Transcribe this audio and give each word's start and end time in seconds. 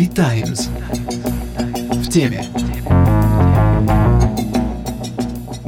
The 0.00 0.08
Times. 0.14 0.70
В 1.92 2.08
теме. 2.08 2.42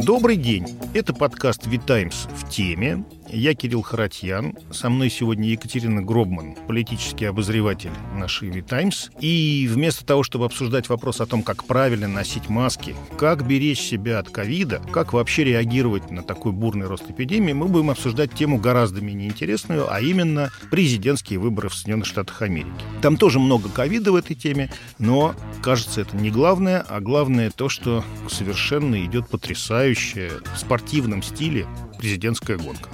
Добрый 0.03 0.37
день. 0.37 0.66
Это 0.95 1.12
подкаст 1.12 1.66
«Витаймс 1.66 2.29
в 2.34 2.48
теме». 2.48 3.04
Я 3.32 3.54
Кирилл 3.54 3.80
Харатьян. 3.80 4.58
Со 4.71 4.90
мной 4.90 5.08
сегодня 5.08 5.48
Екатерина 5.48 6.02
Гробман, 6.02 6.54
политический 6.68 7.24
обозреватель 7.24 7.90
нашей 8.14 8.50
«Витаймс». 8.50 9.08
И 9.20 9.66
вместо 9.70 10.04
того, 10.04 10.22
чтобы 10.22 10.45
обсуждать 10.45 10.90
вопрос 10.90 11.22
о 11.22 11.27
том, 11.27 11.43
как 11.43 11.64
правильно 11.64 12.08
носить 12.08 12.50
маски, 12.50 12.95
как 13.16 13.46
беречь 13.46 13.80
себя 13.80 14.18
от 14.18 14.29
ковида, 14.29 14.82
как 14.93 15.14
вообще 15.14 15.45
реагировать 15.45 16.11
на 16.11 16.22
такой 16.22 16.53
бурный 16.53 16.86
рост 16.86 17.11
эпидемии, 17.11 17.54
мы 17.54 17.68
будем 17.68 17.89
обсуждать 17.89 18.34
тему 18.34 18.58
гораздо 18.58 19.00
менее 19.00 19.30
интересную, 19.30 19.90
а 19.90 20.03
именно 20.03 20.50
президентские 20.71 21.39
выборы 21.39 21.71
в 21.71 21.75
Соединенных 21.75 22.07
Штатах 22.07 22.43
Америки. 22.43 22.71
Там 23.00 23.17
тоже 23.17 23.39
много 23.39 23.71
ковида 23.71 24.12
в 24.12 24.17
этой 24.17 24.36
теме, 24.36 24.71
но, 24.99 25.35
кажется, 25.62 26.03
это 26.03 26.18
не 26.18 26.30
главное, 26.30 26.85
а 26.86 27.00
главное 27.00 27.50
то, 27.50 27.71
что 27.71 28.04
совершенно 28.29 29.03
идет 29.07 29.26
потрясающая 29.30 30.32
в 30.54 30.58
спортивном 30.58 31.22
стиле 31.22 31.67
президентская 32.02 32.56
гонка. 32.56 32.91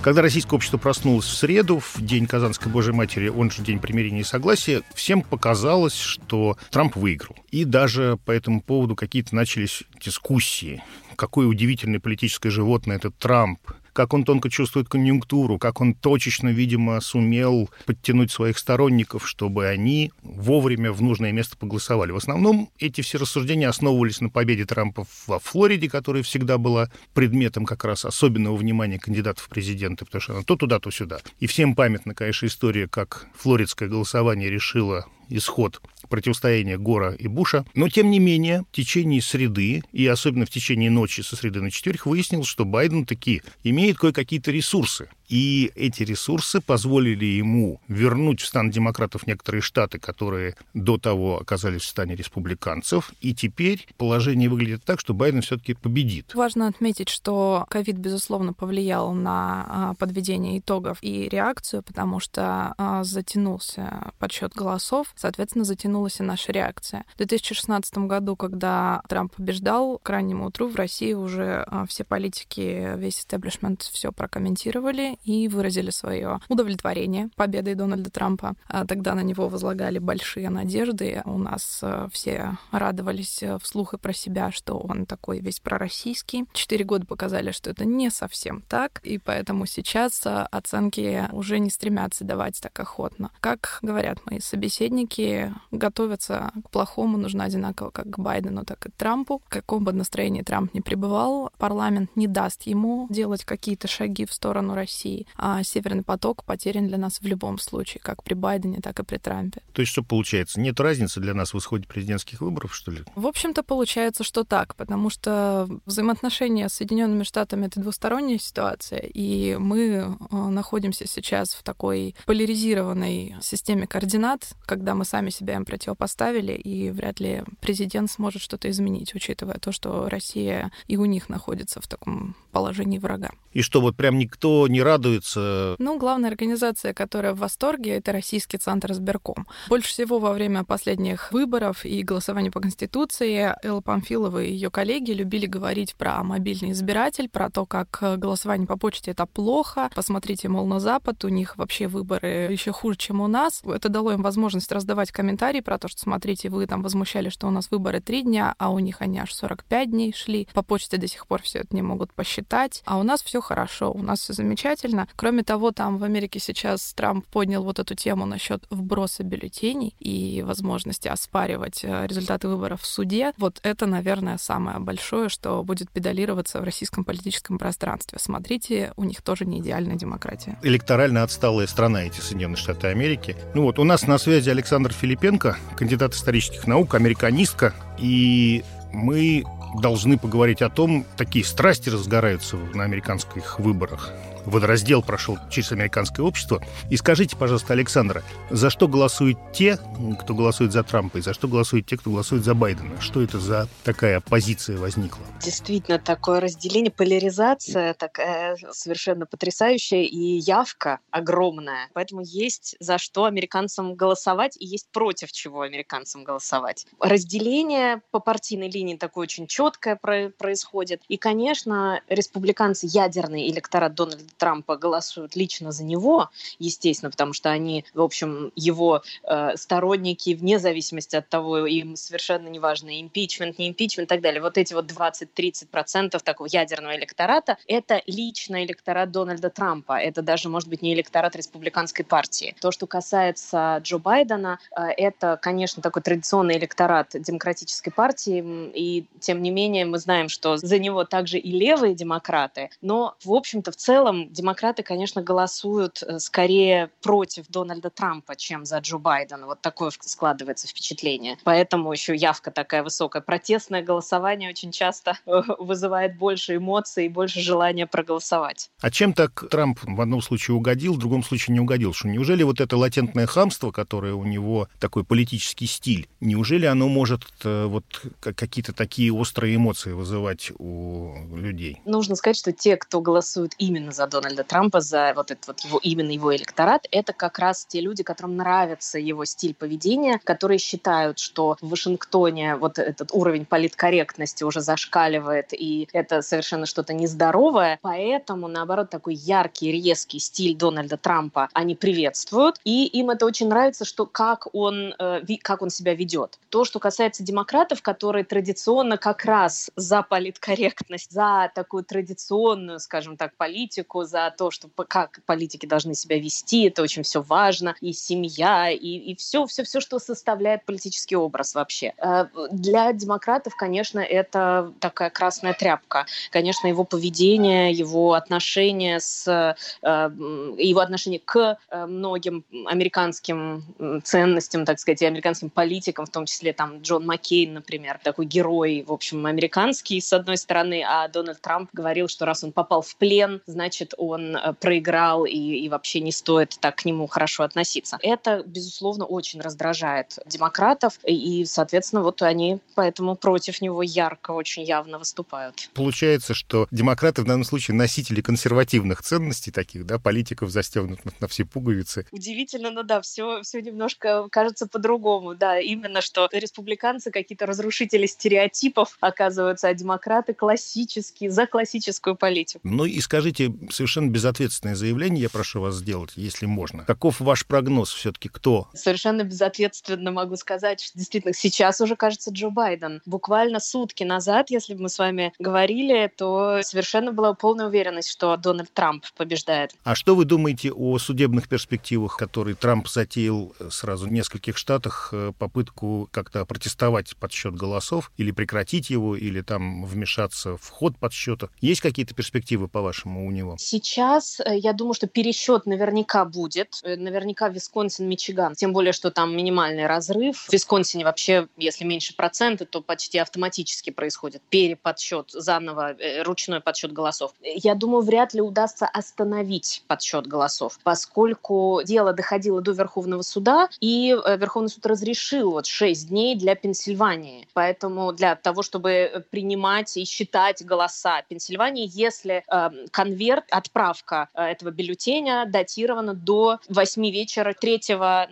Когда 0.00 0.22
российское 0.22 0.56
общество 0.56 0.78
проснулось 0.78 1.26
в 1.26 1.36
среду, 1.36 1.80
в 1.80 2.00
день 2.00 2.26
Казанской 2.26 2.72
Божьей 2.72 2.94
Матери, 2.94 3.28
он 3.28 3.50
же 3.50 3.60
День 3.60 3.78
примирения 3.78 4.20
и 4.20 4.24
согласия, 4.24 4.80
всем 4.94 5.20
показалось, 5.20 5.94
что 5.94 6.56
Трамп 6.70 6.96
выиграл. 6.96 7.36
И 7.50 7.66
даже 7.66 8.18
по 8.24 8.30
этому 8.30 8.62
поводу 8.62 8.96
какие-то 8.96 9.36
начались 9.36 9.82
дискуссии. 10.02 10.82
Какое 11.16 11.46
удивительное 11.46 12.00
политическое 12.00 12.48
животное 12.48 12.96
этот 12.96 13.18
Трамп 13.18 13.60
как 14.00 14.14
он 14.14 14.24
тонко 14.24 14.48
чувствует 14.48 14.88
конъюнктуру, 14.88 15.58
как 15.58 15.82
он 15.82 15.92
точечно, 15.92 16.48
видимо, 16.48 16.98
сумел 17.02 17.68
подтянуть 17.84 18.30
своих 18.30 18.56
сторонников, 18.56 19.28
чтобы 19.28 19.66
они 19.66 20.10
вовремя 20.22 20.90
в 20.90 21.02
нужное 21.02 21.32
место 21.32 21.58
поголосовали. 21.58 22.10
В 22.10 22.16
основном 22.16 22.70
эти 22.78 23.02
все 23.02 23.18
рассуждения 23.18 23.68
основывались 23.68 24.22
на 24.22 24.30
победе 24.30 24.64
Трампа 24.64 25.04
во 25.26 25.38
Флориде, 25.38 25.90
которая 25.90 26.22
всегда 26.22 26.56
была 26.56 26.90
предметом 27.12 27.66
как 27.66 27.84
раз 27.84 28.06
особенного 28.06 28.56
внимания 28.56 28.98
кандидатов 28.98 29.44
в 29.44 29.48
президенты, 29.50 30.06
потому 30.06 30.22
что 30.22 30.32
она 30.32 30.44
то 30.44 30.56
туда, 30.56 30.78
то 30.78 30.90
сюда. 30.90 31.20
И 31.38 31.46
всем 31.46 31.74
памятна, 31.74 32.14
конечно, 32.14 32.46
история, 32.46 32.88
как 32.88 33.26
флоридское 33.36 33.90
голосование 33.90 34.48
решило 34.48 35.04
исход 35.30 35.80
противостояния 36.08 36.76
Гора 36.76 37.14
и 37.14 37.28
Буша. 37.28 37.64
Но, 37.74 37.88
тем 37.88 38.10
не 38.10 38.18
менее, 38.18 38.64
в 38.70 38.76
течение 38.76 39.22
среды, 39.22 39.82
и 39.92 40.06
особенно 40.06 40.44
в 40.44 40.50
течение 40.50 40.90
ночи 40.90 41.22
со 41.22 41.36
среды 41.36 41.62
на 41.62 41.70
четверг, 41.70 42.06
выяснилось, 42.06 42.48
что 42.48 42.64
Байден 42.64 43.06
таки 43.06 43.42
имеет 43.62 43.96
кое-какие-то 43.96 44.50
ресурсы. 44.50 45.08
И 45.30 45.70
эти 45.76 46.02
ресурсы 46.02 46.60
позволили 46.60 47.24
ему 47.24 47.80
вернуть 47.86 48.40
в 48.40 48.46
стан 48.46 48.70
демократов 48.70 49.28
некоторые 49.28 49.62
штаты, 49.62 50.00
которые 50.00 50.56
до 50.74 50.98
того 50.98 51.40
оказались 51.40 51.82
в 51.82 51.86
стане 51.86 52.16
республиканцев. 52.16 53.12
И 53.20 53.32
теперь 53.32 53.86
положение 53.96 54.50
выглядит 54.50 54.82
так, 54.84 54.98
что 54.98 55.14
Байден 55.14 55.40
все-таки 55.40 55.74
победит. 55.74 56.34
Важно 56.34 56.66
отметить, 56.66 57.08
что 57.08 57.64
ковид, 57.70 57.96
безусловно, 57.96 58.52
повлиял 58.52 59.12
на 59.12 59.66
а, 59.68 59.94
подведение 59.94 60.58
итогов 60.58 60.98
и 61.00 61.28
реакцию, 61.28 61.84
потому 61.84 62.18
что 62.18 62.74
а, 62.76 63.04
затянулся 63.04 64.12
подсчет 64.18 64.52
голосов, 64.52 65.12
соответственно, 65.14 65.64
затянулась 65.64 66.18
и 66.18 66.24
наша 66.24 66.50
реакция. 66.50 67.04
В 67.14 67.18
2016 67.18 67.98
году, 67.98 68.34
когда 68.34 69.00
Трамп 69.08 69.36
побеждал, 69.36 70.00
к 70.02 70.10
раннему 70.10 70.46
утру 70.46 70.68
в 70.68 70.74
России 70.74 71.12
уже 71.12 71.64
а, 71.68 71.86
все 71.86 72.02
политики, 72.02 72.96
весь 72.96 73.20
истеблишмент 73.20 73.82
все 73.82 74.10
прокомментировали 74.10 75.19
и 75.24 75.48
выразили 75.48 75.90
свое 75.90 76.40
удовлетворение 76.48 77.30
победой 77.36 77.74
Дональда 77.74 78.10
Трампа. 78.10 78.54
А 78.68 78.86
тогда 78.86 79.14
на 79.14 79.20
него 79.20 79.48
возлагали 79.48 79.98
большие 79.98 80.50
надежды. 80.50 81.22
У 81.24 81.38
нас 81.38 81.80
э, 81.82 82.08
все 82.12 82.56
радовались 82.70 83.42
э, 83.42 83.58
вслух 83.58 83.94
и 83.94 83.98
про 83.98 84.12
себя, 84.12 84.50
что 84.50 84.78
он 84.78 85.06
такой 85.06 85.40
весь 85.40 85.60
пророссийский. 85.60 86.46
Четыре 86.52 86.84
года 86.84 87.06
показали, 87.06 87.50
что 87.50 87.70
это 87.70 87.84
не 87.84 88.10
совсем 88.10 88.62
так, 88.68 89.00
и 89.02 89.18
поэтому 89.18 89.66
сейчас 89.66 90.24
э, 90.24 90.46
оценки 90.50 91.28
уже 91.32 91.58
не 91.58 91.70
стремятся 91.70 92.24
давать 92.24 92.60
так 92.60 92.78
охотно. 92.78 93.30
Как 93.40 93.78
говорят 93.82 94.24
мои 94.26 94.40
собеседники, 94.40 95.52
готовятся 95.70 96.52
к 96.64 96.70
плохому 96.70 97.18
нужно 97.18 97.44
одинаково 97.44 97.90
как 97.90 98.10
к 98.10 98.18
Байдену, 98.18 98.64
так 98.64 98.86
и 98.86 98.90
Трампу. 98.90 99.42
В 99.46 99.48
каком 99.48 99.84
бы 99.84 99.92
настроении 99.92 100.42
Трамп 100.42 100.72
не 100.74 100.80
пребывал, 100.80 101.50
парламент 101.58 102.10
не 102.16 102.26
даст 102.26 102.62
ему 102.62 103.06
делать 103.10 103.44
какие-то 103.44 103.88
шаги 103.88 104.24
в 104.24 104.32
сторону 104.32 104.74
России 104.74 105.09
России. 105.10 105.26
А 105.36 105.62
Северный 105.62 106.02
поток 106.02 106.44
потерян 106.44 106.88
для 106.88 106.98
нас 106.98 107.20
в 107.20 107.26
любом 107.26 107.58
случае, 107.58 108.00
как 108.02 108.22
при 108.22 108.34
Байдене, 108.34 108.78
так 108.82 108.98
и 109.00 109.04
при 109.04 109.18
Трампе. 109.18 109.60
То 109.72 109.82
есть 109.82 109.92
что 109.92 110.02
получается? 110.02 110.60
Нет 110.60 110.78
разницы 110.80 111.20
для 111.20 111.34
нас 111.34 111.54
в 111.54 111.58
исходе 111.58 111.86
президентских 111.86 112.40
выборов, 112.40 112.74
что 112.74 112.90
ли? 112.90 113.02
В 113.14 113.26
общем-то, 113.26 113.62
получается, 113.62 114.24
что 114.24 114.44
так, 114.44 114.74
потому 114.76 115.10
что 115.10 115.68
взаимоотношения 115.86 116.68
с 116.68 116.74
Соединенными 116.74 117.24
Штатами— 117.24 117.66
это 117.66 117.80
двусторонняя 117.80 118.38
ситуация, 118.38 119.00
и 119.00 119.56
мы 119.56 120.16
э, 120.30 120.36
находимся 120.36 121.06
сейчас 121.06 121.54
в 121.54 121.62
такой 121.62 122.14
поляризированной 122.26 123.36
системе 123.40 123.86
координат, 123.86 124.54
когда 124.66 124.94
мы 124.94 125.04
сами 125.04 125.30
себя 125.30 125.54
им 125.56 125.64
противопоставили, 125.64 126.52
и 126.52 126.90
вряд 126.90 127.20
ли 127.20 127.42
президент 127.60 128.10
сможет 128.10 128.42
что-то 128.42 128.70
изменить, 128.70 129.14
учитывая 129.14 129.58
то, 129.58 129.72
что 129.72 130.08
Россия 130.08 130.70
и 130.88 130.96
у 130.96 131.04
них 131.04 131.28
находится 131.28 131.80
в 131.80 131.86
таком 131.86 132.34
положении 132.52 132.98
врага. 132.98 133.30
И 133.52 133.62
что, 133.62 133.80
вот 133.80 133.96
прям 133.96 134.18
никто 134.18 134.68
не 134.68 134.82
радуется? 135.00 135.76
Ну, 135.78 135.98
главная 135.98 136.30
организация, 136.30 136.92
которая 136.92 137.32
в 137.32 137.38
восторге, 137.38 137.96
это 137.96 138.12
Российский 138.12 138.58
Центр 138.58 138.92
избирком. 138.92 139.46
Больше 139.68 139.88
всего 139.88 140.18
во 140.18 140.32
время 140.32 140.64
последних 140.64 141.32
выборов 141.32 141.84
и 141.86 142.02
голосования 142.02 142.50
по 142.50 142.60
Конституции 142.60 143.54
Элла 143.62 143.80
Памфилова 143.80 144.42
и 144.42 144.52
ее 144.52 144.70
коллеги 144.70 145.12
любили 145.12 145.46
говорить 145.46 145.94
про 145.94 146.22
мобильный 146.22 146.72
избиратель, 146.72 147.28
про 147.28 147.50
то, 147.50 147.64
как 147.64 147.98
голосование 148.18 148.66
по 148.66 148.76
почте— 148.76 149.10
это 149.12 149.26
плохо. 149.26 149.90
Посмотрите, 149.94 150.48
мол, 150.48 150.66
на 150.66 150.80
Запад, 150.80 151.24
у 151.24 151.28
них 151.28 151.56
вообще 151.56 151.86
выборы 151.86 152.48
еще 152.50 152.72
хуже, 152.72 152.98
чем 152.98 153.20
у 153.20 153.26
нас. 153.26 153.62
Это 153.64 153.88
дало 153.88 154.12
им 154.12 154.22
возможность 154.22 154.70
раздавать 154.70 155.10
комментарии 155.10 155.60
про 155.60 155.78
то, 155.78 155.88
что, 155.88 156.00
смотрите, 156.00 156.50
вы 156.50 156.66
там 156.66 156.82
возмущали, 156.82 157.30
что 157.30 157.46
у 157.46 157.50
нас 157.50 157.70
выборы 157.70 158.00
три 158.00 158.22
дня, 158.22 158.54
а 158.58 158.70
у 158.70 158.78
них 158.78 159.00
они 159.00 159.18
аж 159.18 159.32
45 159.32 159.90
дней 159.90 160.12
шли. 160.12 160.46
По 160.52 160.62
почте 160.62 160.98
до 160.98 161.08
сих 161.08 161.26
пор 161.26 161.42
все 161.42 161.60
это 161.60 161.74
не 161.74 161.82
могут 161.82 162.12
посчитать. 162.12 162.82
А 162.84 162.98
у 162.98 163.02
нас 163.02 163.22
все 163.22 163.40
хорошо, 163.40 163.90
у 163.92 164.02
нас 164.02 164.20
все 164.20 164.32
замечательно. 164.32 164.89
Кроме 165.16 165.42
того, 165.42 165.70
там 165.70 165.98
в 165.98 166.04
Америке 166.04 166.38
сейчас 166.38 166.92
Трамп 166.94 167.26
поднял 167.26 167.62
вот 167.62 167.78
эту 167.78 167.94
тему 167.94 168.26
насчет 168.26 168.64
вброса 168.70 169.22
бюллетеней 169.22 169.94
и 169.98 170.42
возможности 170.42 171.08
оспаривать 171.08 171.80
э, 171.82 172.06
результаты 172.06 172.48
выборов 172.48 172.82
в 172.82 172.86
суде. 172.86 173.32
Вот 173.36 173.60
это, 173.62 173.86
наверное, 173.86 174.38
самое 174.38 174.78
большое, 174.78 175.28
что 175.28 175.62
будет 175.62 175.90
педалироваться 175.90 176.60
в 176.60 176.64
российском 176.64 177.04
политическом 177.04 177.58
пространстве. 177.58 178.18
Смотрите, 178.20 178.92
у 178.96 179.04
них 179.04 179.22
тоже 179.22 179.44
не 179.44 179.60
идеальная 179.60 179.96
демократия. 179.96 180.58
Электорально 180.62 181.22
отсталая 181.22 181.66
страна 181.66 182.04
эти 182.04 182.20
Соединенные 182.20 182.56
Штаты 182.56 182.88
Америки. 182.88 183.36
Ну 183.54 183.62
вот, 183.62 183.78
у 183.78 183.84
нас 183.84 184.06
на 184.06 184.18
связи 184.18 184.50
Александр 184.50 184.92
Филипенко, 184.92 185.56
кандидат 185.76 186.14
исторических 186.14 186.66
наук, 186.66 186.94
американистка, 186.94 187.74
и 187.98 188.64
мы 188.92 189.44
должны 189.80 190.18
поговорить 190.18 190.62
о 190.62 190.70
том, 190.70 191.04
такие 191.16 191.44
страсти 191.44 191.90
разгораются 191.90 192.56
на 192.74 192.84
американских 192.84 193.58
выборах 193.60 194.12
водораздел 194.46 195.02
прошел 195.02 195.38
через 195.50 195.72
американское 195.72 196.24
общество. 196.24 196.62
И 196.90 196.96
скажите, 196.96 197.36
пожалуйста, 197.36 197.72
Александра, 197.72 198.22
за 198.50 198.70
что 198.70 198.88
голосуют 198.88 199.38
те, 199.52 199.78
кто 200.20 200.34
голосует 200.34 200.72
за 200.72 200.82
Трампа, 200.82 201.18
и 201.18 201.20
за 201.20 201.34
что 201.34 201.48
голосуют 201.48 201.86
те, 201.86 201.96
кто 201.96 202.10
голосует 202.10 202.44
за 202.44 202.54
Байдена? 202.54 203.00
Что 203.00 203.22
это 203.22 203.38
за 203.38 203.68
такая 203.84 204.20
позиция 204.20 204.78
возникла? 204.78 205.24
Действительно, 205.42 205.98
такое 205.98 206.40
разделение, 206.40 206.90
поляризация 206.90 207.94
такая 207.94 208.56
совершенно 208.72 209.26
потрясающая, 209.26 210.02
и 210.02 210.38
явка 210.38 211.00
огромная. 211.10 211.88
Поэтому 211.92 212.22
есть 212.22 212.76
за 212.80 212.98
что 212.98 213.24
американцам 213.24 213.94
голосовать, 213.94 214.56
и 214.58 214.66
есть 214.66 214.88
против 214.90 215.32
чего 215.32 215.62
американцам 215.62 216.24
голосовать. 216.24 216.86
Разделение 217.00 218.02
по 218.10 218.20
партийной 218.20 218.70
линии 218.70 218.96
такое 218.96 219.22
очень 219.22 219.46
четкое 219.46 219.96
происходит. 219.96 221.02
И, 221.08 221.16
конечно, 221.16 222.00
республиканцы, 222.08 222.86
ядерный 222.90 223.48
электорат 223.50 223.94
Дональда 223.94 224.29
Трампа 224.36 224.76
голосуют 224.76 225.36
лично 225.36 225.72
за 225.72 225.84
него, 225.84 226.30
естественно, 226.58 227.10
потому 227.10 227.32
что 227.32 227.50
они, 227.50 227.84
в 227.94 228.00
общем, 228.00 228.52
его 228.56 229.02
э, 229.24 229.56
сторонники, 229.56 230.34
вне 230.34 230.58
зависимости 230.58 231.16
от 231.16 231.28
того, 231.28 231.66
им 231.66 231.96
совершенно 231.96 232.48
неважно, 232.48 233.00
импичмент, 233.00 233.58
не 233.58 233.68
импичмент 233.68 234.08
и 234.08 234.08
так 234.08 234.20
далее. 234.20 234.40
Вот 234.42 234.58
эти 234.58 234.74
вот 234.74 234.90
20-30% 234.90 236.20
такого 236.22 236.48
ядерного 236.50 236.96
электората– 236.96 237.56
это 237.66 238.02
лично 238.06 238.64
электорат 238.64 239.10
Дональда 239.10 239.50
Трампа. 239.50 239.98
Это 239.98 240.22
даже, 240.22 240.48
может 240.48 240.68
быть, 240.68 240.82
не 240.82 240.94
электорат 240.94 241.36
республиканской 241.36 242.04
партии. 242.04 242.54
То, 242.60 242.70
что 242.70 242.86
касается 242.86 243.80
Джо 243.82 243.98
Байдена, 243.98 244.58
э, 244.76 244.82
это, 244.96 245.38
конечно, 245.40 245.82
такой 245.82 246.02
традиционный 246.02 246.58
электорат 246.58 247.08
демократической 247.14 247.90
партии, 247.90 248.70
и 248.74 249.06
тем 249.20 249.42
не 249.42 249.50
менее 249.50 249.84
мы 249.84 249.98
знаем, 249.98 250.28
что 250.28 250.56
за 250.56 250.78
него 250.78 251.04
также 251.04 251.38
и 251.38 251.50
левые 251.50 251.94
демократы, 251.94 252.70
но, 252.80 253.14
в 253.24 253.32
общем-то, 253.32 253.72
в 253.72 253.76
целом 253.76 254.19
целом 254.20 254.32
демократы, 254.32 254.82
конечно, 254.82 255.22
голосуют 255.22 256.02
э, 256.02 256.18
скорее 256.18 256.90
против 257.02 257.46
Дональда 257.48 257.90
Трампа, 257.90 258.36
чем 258.36 258.64
за 258.64 258.78
Джо 258.78 258.98
Байдена. 258.98 259.46
Вот 259.46 259.60
такое 259.60 259.90
складывается 260.00 260.68
впечатление. 260.68 261.36
Поэтому 261.44 261.92
еще 261.92 262.14
явка 262.14 262.50
такая 262.50 262.82
высокая. 262.82 263.22
Протестное 263.22 263.82
голосование 263.82 264.50
очень 264.50 264.72
часто 264.72 265.18
э, 265.26 265.42
вызывает 265.58 266.16
больше 266.16 266.56
эмоций 266.56 267.06
и 267.06 267.08
больше 267.08 267.40
желания 267.40 267.86
проголосовать. 267.86 268.70
А 268.80 268.90
чем 268.90 269.12
так 269.12 269.48
Трамп 269.50 269.78
в 269.82 270.00
одном 270.00 270.22
случае 270.22 270.56
угодил, 270.56 270.94
в 270.94 270.98
другом 270.98 271.22
случае 271.22 271.54
не 271.54 271.60
угодил? 271.60 271.92
Что 271.92 272.08
неужели 272.08 272.42
вот 272.42 272.60
это 272.60 272.76
латентное 272.76 273.26
хамство, 273.26 273.70
которое 273.70 274.14
у 274.14 274.24
него 274.24 274.68
такой 274.78 275.04
политический 275.04 275.66
стиль, 275.66 276.08
неужели 276.20 276.66
оно 276.66 276.88
может 276.88 277.22
э, 277.44 277.66
вот 277.66 277.84
какие-то 278.20 278.72
такие 278.72 279.12
острые 279.12 279.56
эмоции 279.56 279.92
вызывать 279.92 280.50
у 280.58 281.14
людей? 281.34 281.80
Нужно 281.84 282.16
сказать, 282.16 282.36
что 282.36 282.52
те, 282.52 282.76
кто 282.76 283.00
голосует 283.00 283.54
именно 283.58 283.92
за 283.92 284.06
Дональда 284.10 284.44
Трампа, 284.44 284.80
за 284.80 285.12
вот 285.14 285.30
этот 285.30 285.46
вот 285.46 285.60
его 285.60 285.78
именно 285.82 286.10
его 286.10 286.34
электорат, 286.34 286.86
это 286.90 287.12
как 287.12 287.38
раз 287.38 287.64
те 287.64 287.80
люди, 287.80 288.02
которым 288.02 288.36
нравится 288.36 288.98
его 288.98 289.24
стиль 289.24 289.54
поведения, 289.54 290.20
которые 290.24 290.58
считают, 290.58 291.18
что 291.18 291.56
в 291.60 291.68
Вашингтоне 291.68 292.56
вот 292.56 292.78
этот 292.78 293.10
уровень 293.12 293.46
политкорректности 293.46 294.44
уже 294.44 294.60
зашкаливает, 294.60 295.52
и 295.52 295.88
это 295.92 296.22
совершенно 296.22 296.66
что-то 296.66 296.92
нездоровое. 296.92 297.78
Поэтому, 297.82 298.48
наоборот, 298.48 298.90
такой 298.90 299.14
яркий, 299.14 299.72
резкий 299.72 300.18
стиль 300.18 300.56
Дональда 300.56 300.96
Трампа 300.96 301.48
они 301.52 301.74
приветствуют, 301.74 302.56
и 302.64 302.86
им 302.86 303.10
это 303.10 303.26
очень 303.26 303.48
нравится, 303.48 303.84
что 303.84 304.06
как 304.06 304.48
он, 304.52 304.94
э, 304.98 305.20
как 305.42 305.62
он 305.62 305.70
себя 305.70 305.94
ведет. 305.94 306.38
То, 306.48 306.64
что 306.64 306.78
касается 306.78 307.22
демократов, 307.22 307.82
которые 307.82 308.24
традиционно 308.24 308.96
как 308.96 309.24
раз 309.24 309.70
за 309.76 310.02
политкорректность, 310.02 311.10
за 311.10 311.50
такую 311.54 311.84
традиционную, 311.84 312.80
скажем 312.80 313.16
так, 313.16 313.34
политику, 313.36 313.99
за 314.04 314.32
то, 314.36 314.50
что 314.50 314.68
как 314.88 315.20
политики 315.26 315.66
должны 315.66 315.94
себя 315.94 316.18
вести, 316.18 316.68
это 316.68 316.82
очень 316.82 317.02
все 317.02 317.22
важно, 317.22 317.74
и 317.80 317.92
семья, 317.92 318.70
и, 318.70 318.76
и 318.76 319.16
все, 319.16 319.46
все, 319.46 319.64
все, 319.64 319.80
что 319.80 319.98
составляет 319.98 320.64
политический 320.64 321.16
образ 321.16 321.54
вообще. 321.54 321.92
Э, 321.98 322.26
для 322.50 322.92
демократов, 322.92 323.54
конечно, 323.56 324.00
это 324.00 324.72
такая 324.80 325.10
красная 325.10 325.54
тряпка. 325.54 326.06
Конечно, 326.30 326.68
его 326.68 326.84
поведение, 326.84 327.72
его 327.72 328.14
отношение 328.14 329.00
с 329.00 329.26
э, 329.28 329.54
его 329.82 330.80
отношение 330.80 331.20
к 331.20 331.58
э, 331.70 331.86
многим 331.86 332.44
американским 332.66 333.64
ценностям, 334.04 334.64
так 334.64 334.78
сказать, 334.78 335.02
и 335.02 335.06
американским 335.06 335.50
политикам, 335.50 336.06
в 336.06 336.10
том 336.10 336.26
числе 336.26 336.52
там 336.52 336.80
Джон 336.80 337.06
Маккейн, 337.06 337.52
например, 337.54 338.00
такой 338.02 338.26
герой, 338.26 338.84
в 338.86 338.92
общем, 338.92 339.26
американский, 339.26 340.00
с 340.00 340.12
одной 340.12 340.36
стороны, 340.36 340.84
а 340.86 341.08
Дональд 341.08 341.40
Трамп 341.40 341.70
говорил, 341.72 342.08
что 342.08 342.26
раз 342.26 342.44
он 342.44 342.52
попал 342.52 342.82
в 342.82 342.96
плен, 342.96 343.42
значит, 343.46 343.89
он 343.96 344.36
проиграл 344.60 345.24
и, 345.24 345.36
и 345.36 345.68
вообще 345.68 346.00
не 346.00 346.12
стоит 346.12 346.56
так 346.60 346.76
к 346.76 346.84
нему 346.84 347.06
хорошо 347.06 347.42
относиться. 347.42 347.98
Это, 348.02 348.42
безусловно, 348.46 349.04
очень 349.04 349.40
раздражает 349.40 350.18
демократов, 350.26 350.98
и, 351.04 351.44
соответственно, 351.44 352.02
вот 352.02 352.22
они 352.22 352.58
поэтому 352.74 353.16
против 353.16 353.60
него 353.60 353.82
ярко, 353.82 354.32
очень 354.32 354.62
явно 354.62 354.98
выступают. 354.98 355.70
Получается, 355.74 356.34
что 356.34 356.66
демократы 356.70 357.22
в 357.22 357.26
данном 357.26 357.44
случае 357.44 357.76
носители 357.76 358.20
консервативных 358.20 359.02
ценностей 359.02 359.50
таких, 359.50 359.86
да, 359.86 359.98
политиков 359.98 360.50
застегнутых 360.50 361.20
на 361.20 361.28
все 361.28 361.44
пуговицы. 361.44 362.06
Удивительно, 362.10 362.70
но 362.70 362.82
да, 362.82 363.00
все, 363.00 363.42
все 363.42 363.60
немножко 363.60 364.28
кажется 364.30 364.66
по-другому, 364.66 365.34
да, 365.34 365.58
именно 365.58 366.00
что 366.00 366.28
республиканцы 366.32 367.10
какие-то 367.10 367.46
разрушители 367.46 368.06
стереотипов 368.06 368.96
оказываются, 369.00 369.68
а 369.68 369.74
демократы 369.74 370.34
классические, 370.34 371.30
за 371.30 371.46
классическую 371.46 372.16
политику. 372.16 372.60
Ну 372.64 372.84
и 372.84 373.00
скажите, 373.00 373.52
совершенно 373.80 374.10
безответственное 374.10 374.74
заявление 374.74 375.22
я 375.22 375.30
прошу 375.30 375.62
вас 375.62 375.76
сделать, 375.76 376.10
если 376.14 376.44
можно. 376.44 376.84
Каков 376.84 377.18
ваш 377.18 377.46
прогноз 377.46 377.90
все-таки, 377.90 378.28
кто? 378.28 378.68
Совершенно 378.74 379.24
безответственно 379.24 380.10
могу 380.10 380.36
сказать, 380.36 380.82
что 380.82 380.98
действительно 380.98 381.32
сейчас 381.32 381.80
уже 381.80 381.96
кажется 381.96 382.30
Джо 382.30 382.50
Байден. 382.50 383.00
Буквально 383.06 383.58
сутки 383.58 384.04
назад, 384.04 384.50
если 384.50 384.74
бы 384.74 384.82
мы 384.82 384.88
с 384.90 384.98
вами 384.98 385.32
говорили, 385.38 386.12
то 386.14 386.60
совершенно 386.62 387.10
была 387.10 387.32
полная 387.32 387.68
уверенность, 387.68 388.10
что 388.10 388.36
Дональд 388.36 388.70
Трамп 388.74 389.06
побеждает. 389.16 389.72
А 389.82 389.94
что 389.94 390.14
вы 390.14 390.26
думаете 390.26 390.72
о 390.72 390.98
судебных 390.98 391.48
перспективах, 391.48 392.18
которые 392.18 392.56
Трамп 392.56 392.86
затеял 392.86 393.54
э, 393.58 393.68
сразу 393.70 394.08
в 394.08 394.12
нескольких 394.12 394.58
штатах 394.58 395.08
э, 395.12 395.32
попытку 395.38 396.06
как-то 396.12 396.44
протестовать 396.44 397.16
подсчет 397.16 397.54
голосов 397.54 398.12
или 398.18 398.30
прекратить 398.30 398.90
его, 398.90 399.16
или 399.16 399.40
там 399.40 399.86
вмешаться 399.86 400.58
в 400.58 400.68
ход 400.68 400.98
подсчета? 400.98 401.48
Есть 401.62 401.80
какие-то 401.80 402.14
перспективы, 402.14 402.68
по-вашему, 402.68 403.26
у 403.26 403.30
него? 403.30 403.56
Сейчас 403.70 404.40
э, 404.40 404.56
я 404.56 404.72
думаю, 404.72 404.94
что 404.94 405.06
пересчет 405.06 405.64
наверняка 405.64 406.24
будет. 406.24 406.80
Наверняка 406.82 407.48
Висконсин, 407.48 408.08
Мичиган. 408.08 408.56
Тем 408.56 408.72
более, 408.72 408.92
что 408.92 409.12
там 409.12 409.36
минимальный 409.36 409.86
разрыв. 409.86 410.48
В 410.48 410.52
Висконсине 410.52 411.04
вообще, 411.04 411.46
если 411.56 411.84
меньше 411.84 412.16
процента, 412.16 412.64
то 412.64 412.80
почти 412.80 413.18
автоматически 413.18 413.90
происходит 413.90 414.42
переподсчет 414.48 415.30
заново, 415.30 415.94
ручной 416.24 416.60
подсчет 416.60 416.92
голосов. 416.92 417.32
Я 417.44 417.76
думаю, 417.76 418.02
вряд 418.02 418.34
ли 418.34 418.40
удастся 418.40 418.86
остановить 418.86 419.84
подсчет 419.86 420.26
голосов, 420.26 420.80
поскольку 420.82 421.82
дело 421.84 422.12
доходило 422.12 422.60
до 422.60 422.72
Верховного 422.72 423.22
суда, 423.22 423.68
и 423.78 424.16
э, 424.16 424.36
Верховный 424.36 424.70
суд 424.70 424.84
разрешил 424.84 425.52
вот 425.52 425.66
6 425.66 426.08
дней 426.08 426.34
для 426.34 426.56
Пенсильвании. 426.56 427.46
Поэтому 427.54 428.12
для 428.12 428.34
того, 428.34 428.64
чтобы 428.64 429.24
принимать 429.30 429.96
и 429.96 430.04
считать 430.04 430.64
голоса 430.64 431.22
Пенсильвании, 431.28 431.88
если 431.88 432.42
э, 432.50 432.70
конверт, 432.90 433.44
отправка 433.60 434.28
э, 434.34 434.42
этого 434.42 434.70
бюллетеня 434.70 435.46
датирована 435.46 436.14
до 436.14 436.58
8 436.68 437.10
вечера 437.10 437.52
3 437.52 437.80